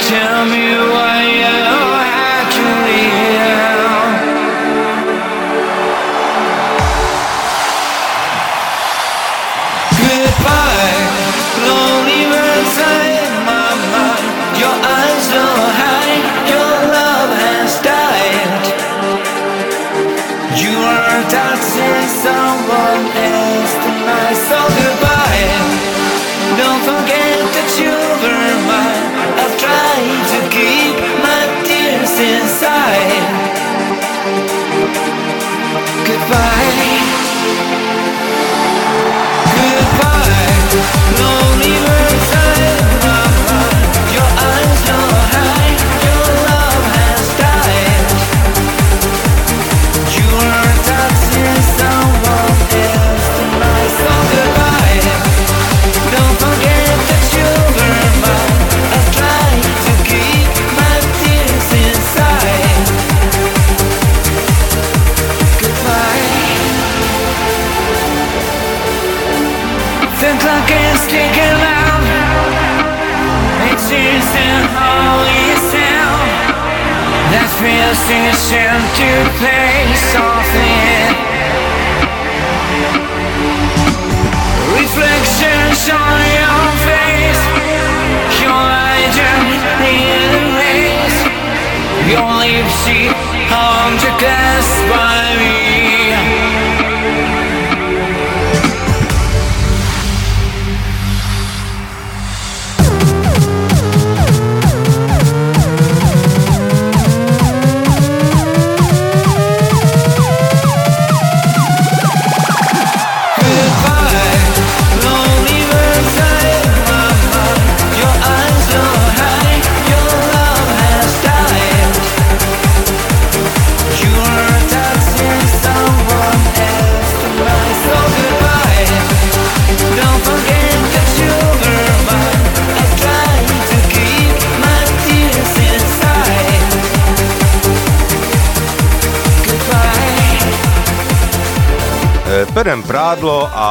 [0.09, 0.58] tell me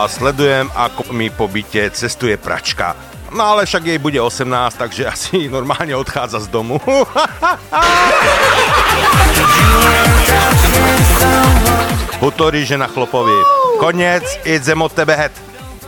[0.06, 2.94] sledujem, ako mi po byte cestuje pračka.
[3.34, 6.78] No ale však jej bude 18, takže asi normálne odchádza z domu.
[12.18, 13.34] Hutorí žena chlopovi.
[13.78, 15.32] Konec, idem od tebe het.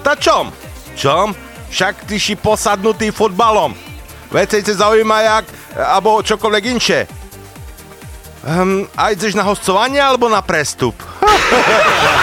[0.03, 0.53] Ta čom?
[0.95, 1.35] Čom?
[1.71, 3.75] Však ty si posadnutý fotbalom.
[4.31, 7.01] Vecej sa zaujíma jak, alebo čokoľvek inšie.
[8.47, 10.95] Um, a ideš na hostovanie alebo na prestup?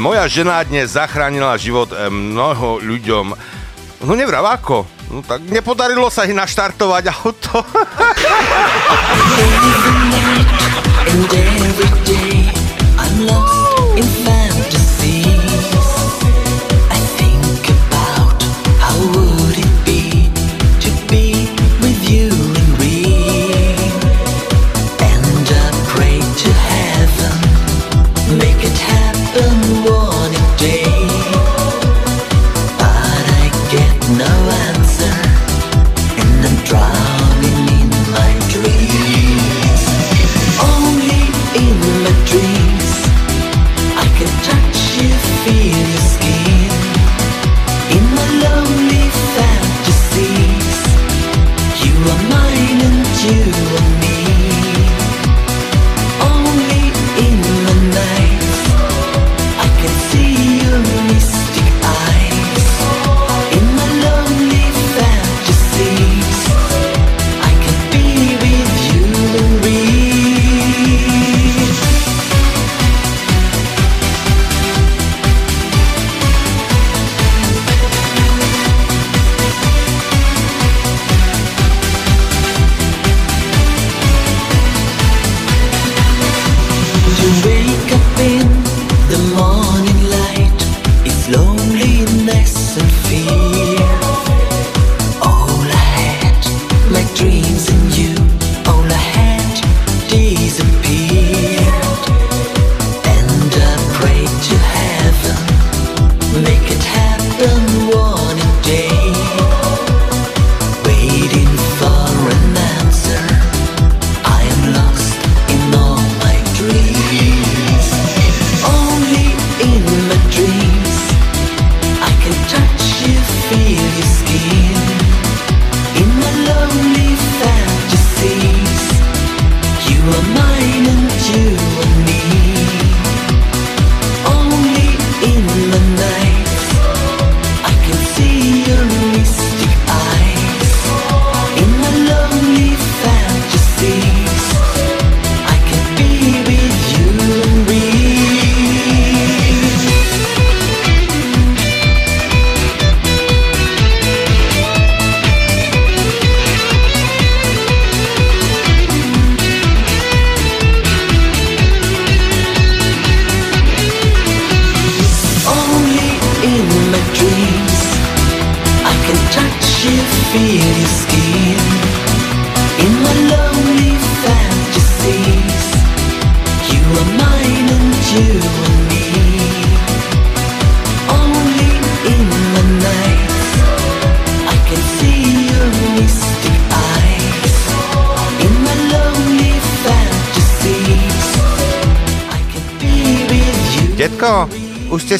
[0.00, 3.36] Moja žena dnes zachránila život e, mnoho ľuďom.
[4.08, 4.88] No nevrav ako.
[5.12, 7.60] No tak nepodarilo sa ich naštartovať auto.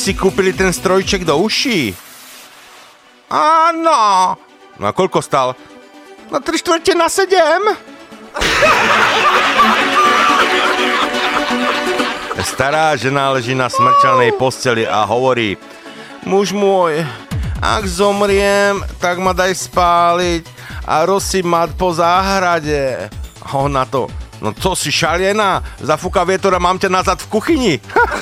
[0.02, 1.94] si kúpili ten strojček do uší?
[3.30, 4.34] Áno.
[4.74, 5.54] No a koľko stal?
[6.26, 7.30] Na 3 štvrte na 7.
[12.42, 15.54] Stará žena leží na smrčanej posteli a hovorí
[16.26, 17.06] Muž môj,
[17.62, 20.42] ak zomriem, tak ma daj spáliť
[20.82, 23.06] a rozsyp ma po záhrade.
[23.38, 24.10] A on na to,
[24.42, 25.62] no co si šaliená?
[25.78, 27.74] Zafúka vietor a mám ťa nazad v kuchyni.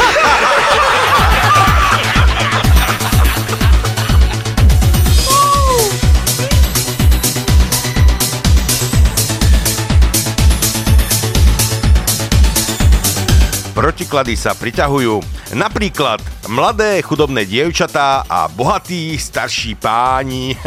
[13.81, 15.25] Protiklady sa priťahujú.
[15.57, 16.21] Napríklad
[16.53, 20.53] mladé chudobné dievčatá a bohatí starší páni.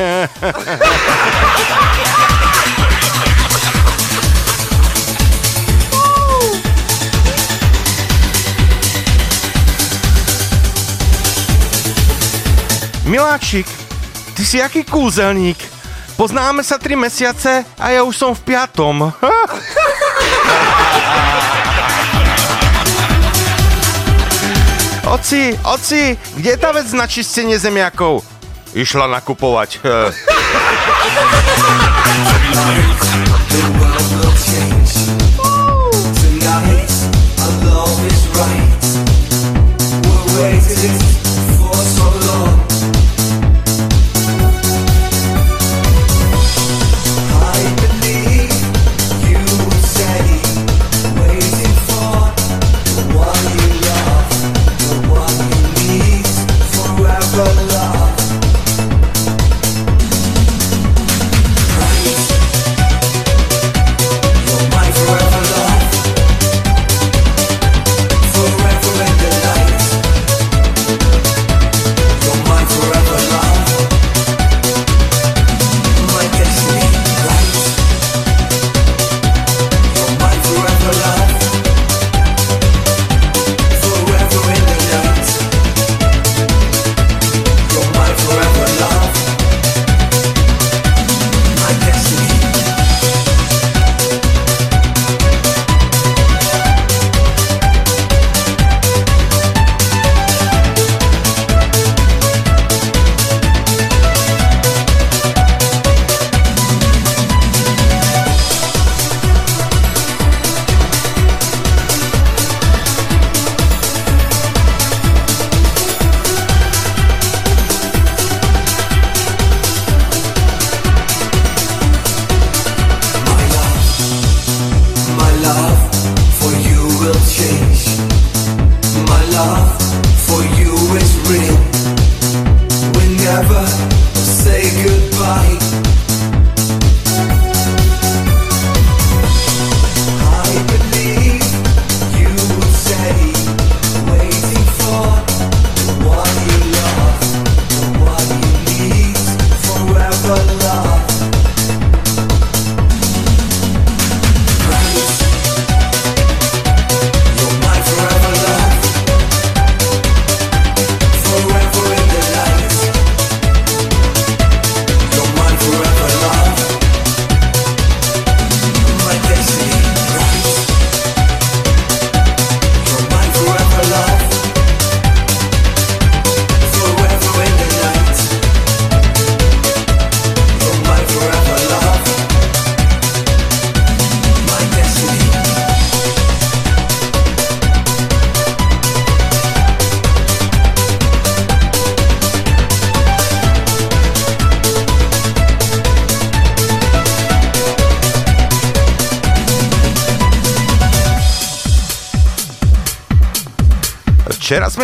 [13.06, 13.69] Miláčik,
[14.34, 15.61] ty si aký kúzelník?
[16.18, 19.14] Poznáme sa tri mesiace a ja už som v piatom.
[25.14, 28.26] Oci, oci, kde je tá vec na čistenie zemiakov?
[28.73, 29.77] Išla nakupovať.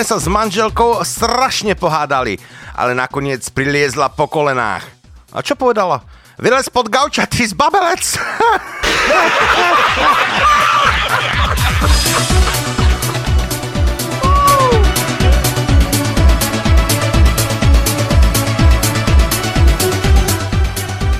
[0.09, 2.41] sa s manželkou strašne pohádali,
[2.73, 4.81] ale nakoniec priliezla po kolenách.
[5.29, 6.01] A čo povedala?
[6.41, 8.01] Vylez pod gauča, ty zbabelec!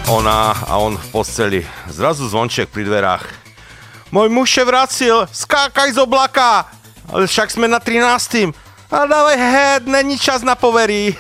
[0.10, 1.62] Ona a on v posteli.
[1.94, 3.30] Zrazu zvonček pri dverách.
[4.10, 6.66] Môj muž še vracil, skákaj z oblaka!
[7.14, 8.69] Ale však sme na 13.
[8.92, 11.14] A dávaj head, není čas na poverí.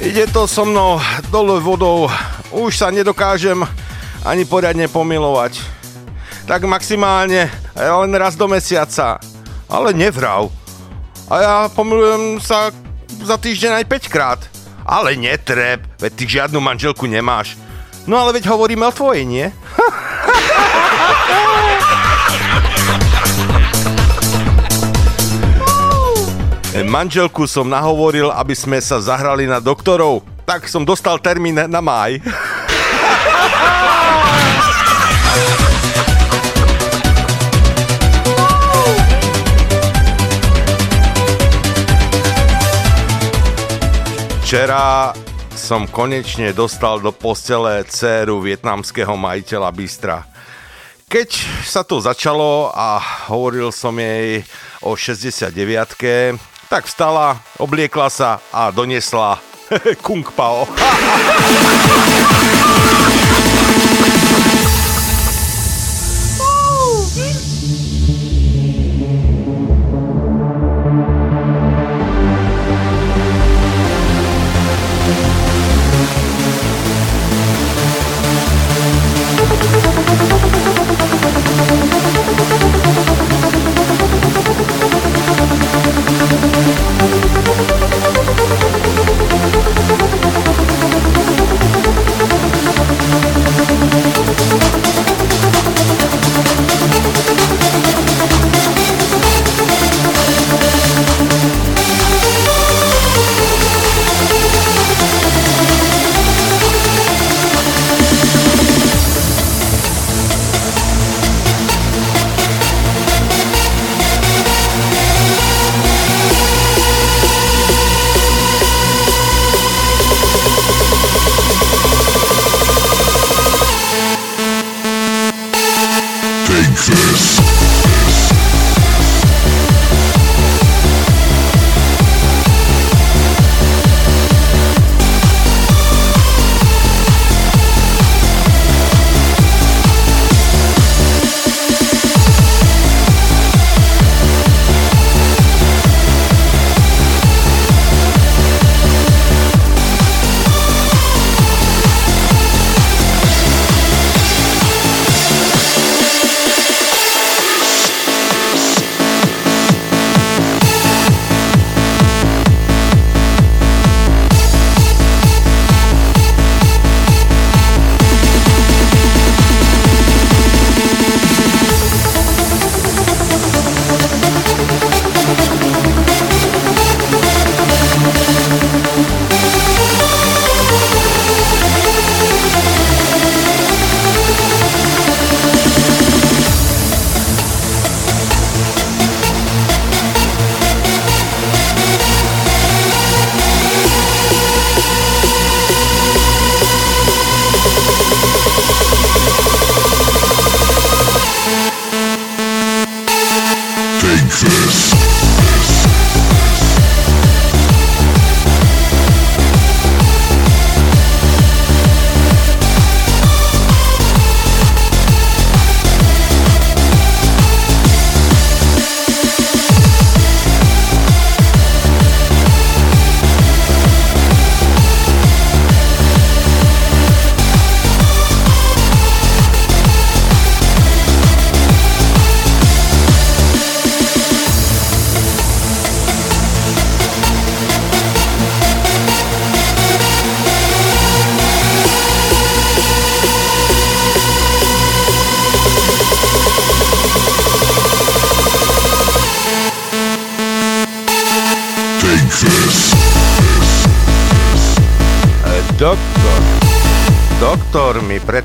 [0.00, 1.00] Ide to so mnou
[1.32, 2.12] dole vodou.
[2.52, 3.64] Už sa nedokážem
[4.28, 5.56] ani poriadne pomilovať.
[6.44, 9.16] Tak maximálne len raz do mesiaca.
[9.72, 10.63] Ale nevrav.
[11.34, 12.70] A ja pomilujem sa
[13.26, 14.38] za týždeň aj 5 krát.
[14.86, 17.58] Ale netreb, veď ty žiadnu manželku nemáš.
[18.06, 19.50] No ale veď hovoríme o tvojej, nie?
[26.86, 30.22] Manželku som nahovoril, aby sme sa zahrali na doktorov.
[30.46, 32.22] Tak som dostal termín na máj.
[44.54, 45.10] Včera
[45.50, 50.22] som konečne dostal do postele dceru vietnamského majiteľa Bystra.
[51.10, 51.28] Keď
[51.66, 53.02] sa to začalo a
[53.34, 54.46] hovoril som jej
[54.78, 55.50] o 69
[56.70, 59.42] tak vstala, obliekla sa a doniesla
[60.06, 60.70] Kung Pao.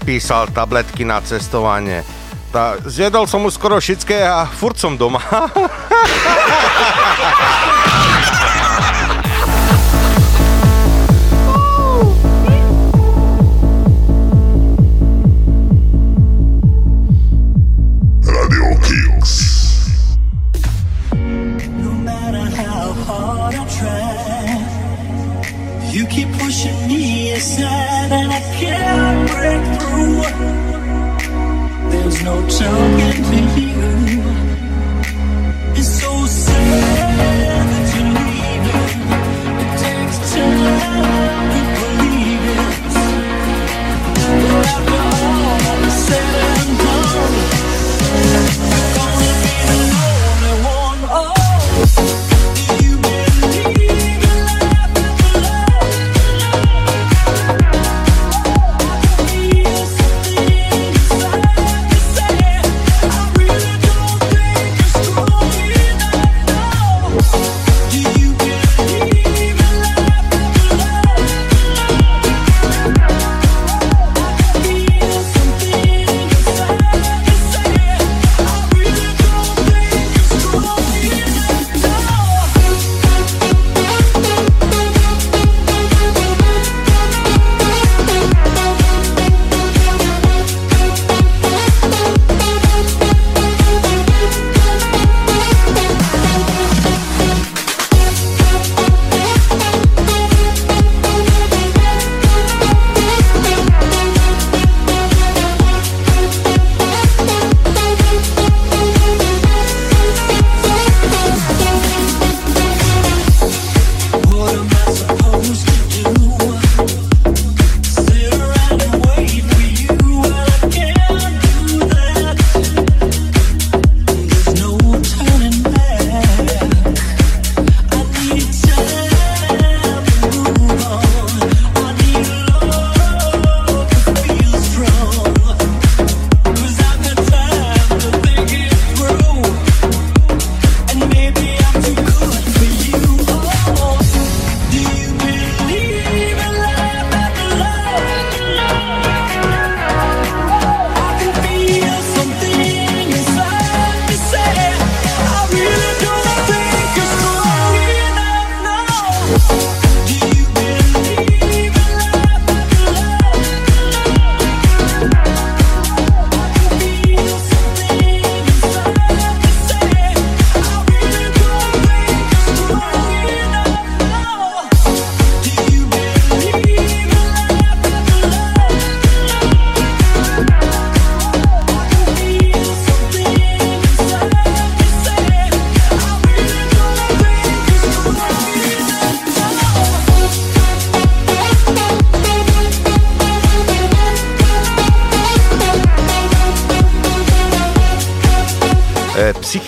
[0.09, 2.01] predpísal tabletky na cestovanie.
[2.49, 5.21] Tá, zjedol som už skoro všetké a furt som doma.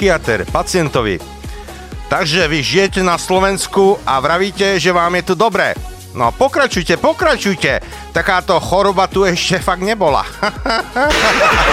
[0.02, 1.22] psychiatr pacientovi.
[2.10, 5.78] Takže vy žijete na Slovensku a vravíte, že vám je tu dobré.
[6.18, 7.86] No pokračujte, pokračujte.
[8.10, 10.26] Takáto choroba tu ešte fakt nebola.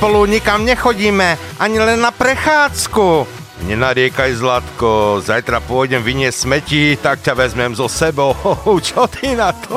[0.00, 3.28] spolu nikam nechodíme, ani len na prechádzku.
[3.68, 8.32] Nenariekaj, Zlatko, zajtra pôjdem vyniesť smeti, tak ťa vezmem zo sebou.
[8.88, 9.76] Čo ty na to?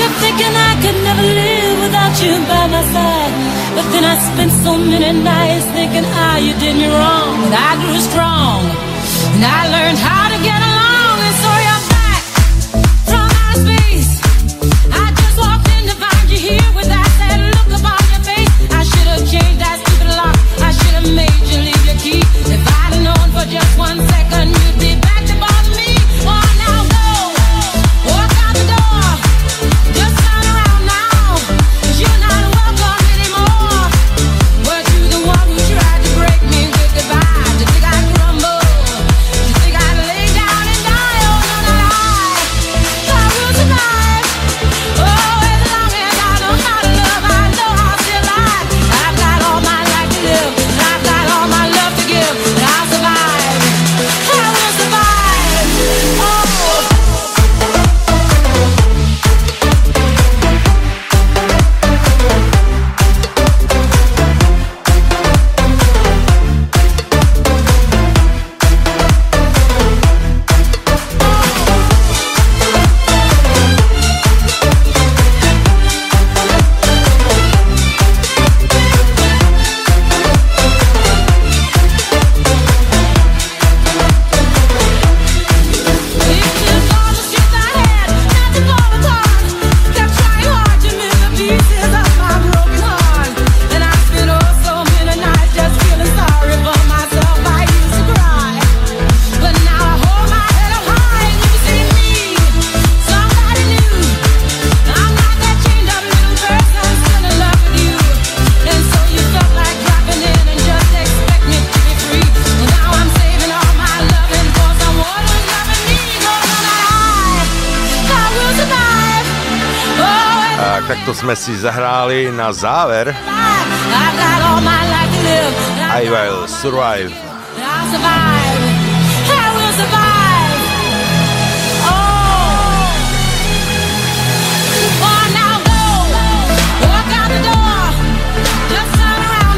[0.00, 3.39] Kept thinking I could never live without you by my side
[3.74, 7.34] But then I spent so many nights thinking, ah, oh, you did me wrong.
[7.46, 8.60] And I grew strong,
[9.34, 10.79] and I learned how to get along.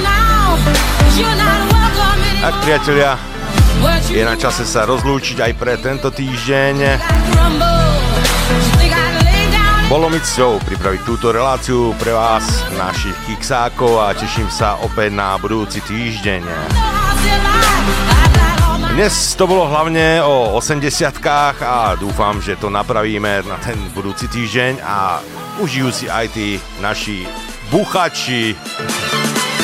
[0.04, 0.56] Now.
[1.00, 2.44] 'Cause you're not welcome anymore.
[2.44, 3.12] Tak priatelia,
[4.08, 7.81] je na čase sa rozlúčiť aj pre tento týždeň.
[10.10, 12.42] Mi cťou pripraviť túto reláciu pre vás,
[12.74, 16.42] našich kiksákov a teším sa opäť na budúci týždeň.
[18.98, 21.22] Dnes to bolo hlavne o 80
[21.62, 25.22] a dúfam, že to napravíme na ten budúci týždeň a
[25.62, 27.22] užijú si aj tí naši
[27.70, 28.58] buchači.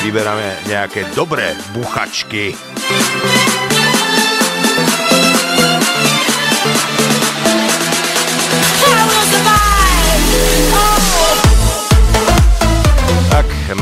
[0.07, 2.55] Vyberáme nejaké dobré buchačky.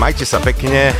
[0.06, 0.94] Majte sa pekne.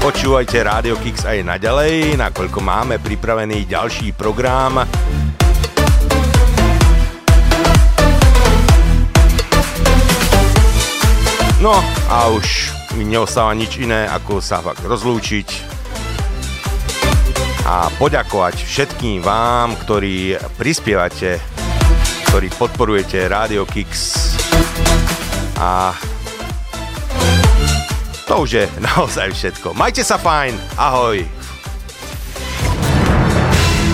[0.00, 4.88] Počúvajte Radio Kix aj naďalej, nakoľko máme pripravený ďalší program.
[11.60, 11.76] No
[12.08, 15.48] a už mi neostáva nič iné, ako sa fakt rozlúčiť
[17.68, 21.36] a poďakovať všetkým vám, ktorí prispievate,
[22.32, 24.16] ktorí podporujete Radio Kix
[25.60, 25.92] a
[28.30, 29.74] to už je naozaj všetko.
[29.74, 31.18] Majte sa fajn, ahoj.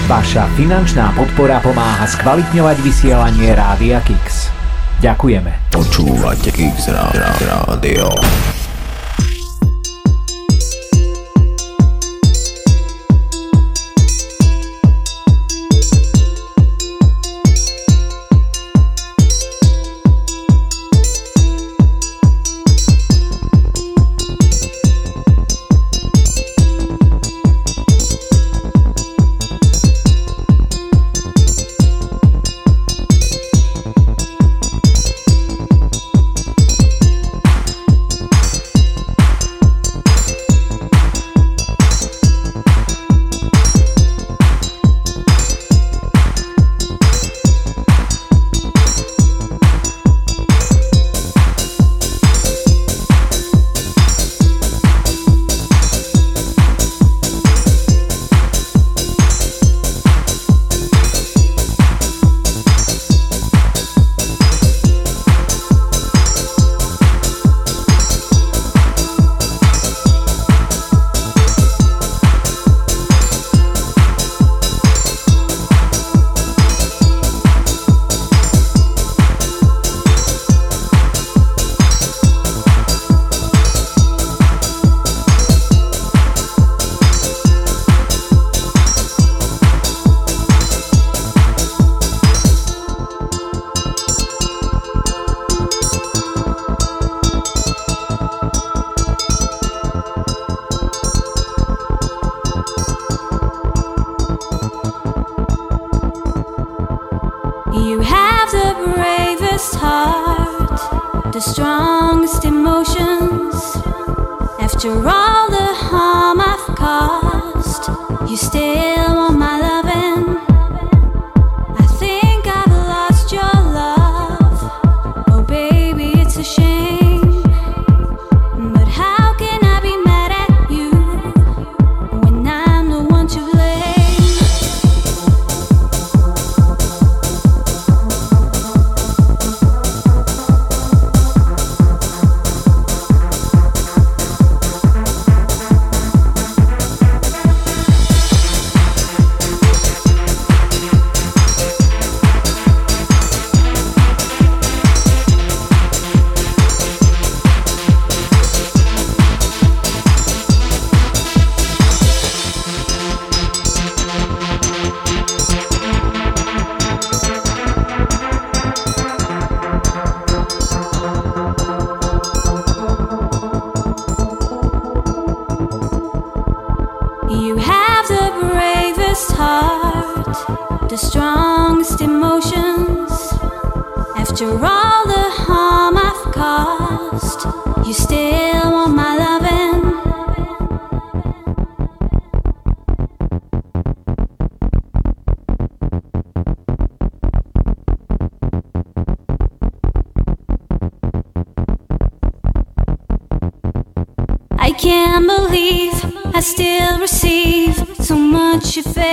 [0.05, 4.53] Vaša finančná podpora pomáha skvalitňovať vysielanie Rádia Kix.
[5.01, 5.73] Ďakujeme.
[5.73, 8.13] Počúvate Kix Rádio.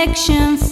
[0.02, 0.63] Affection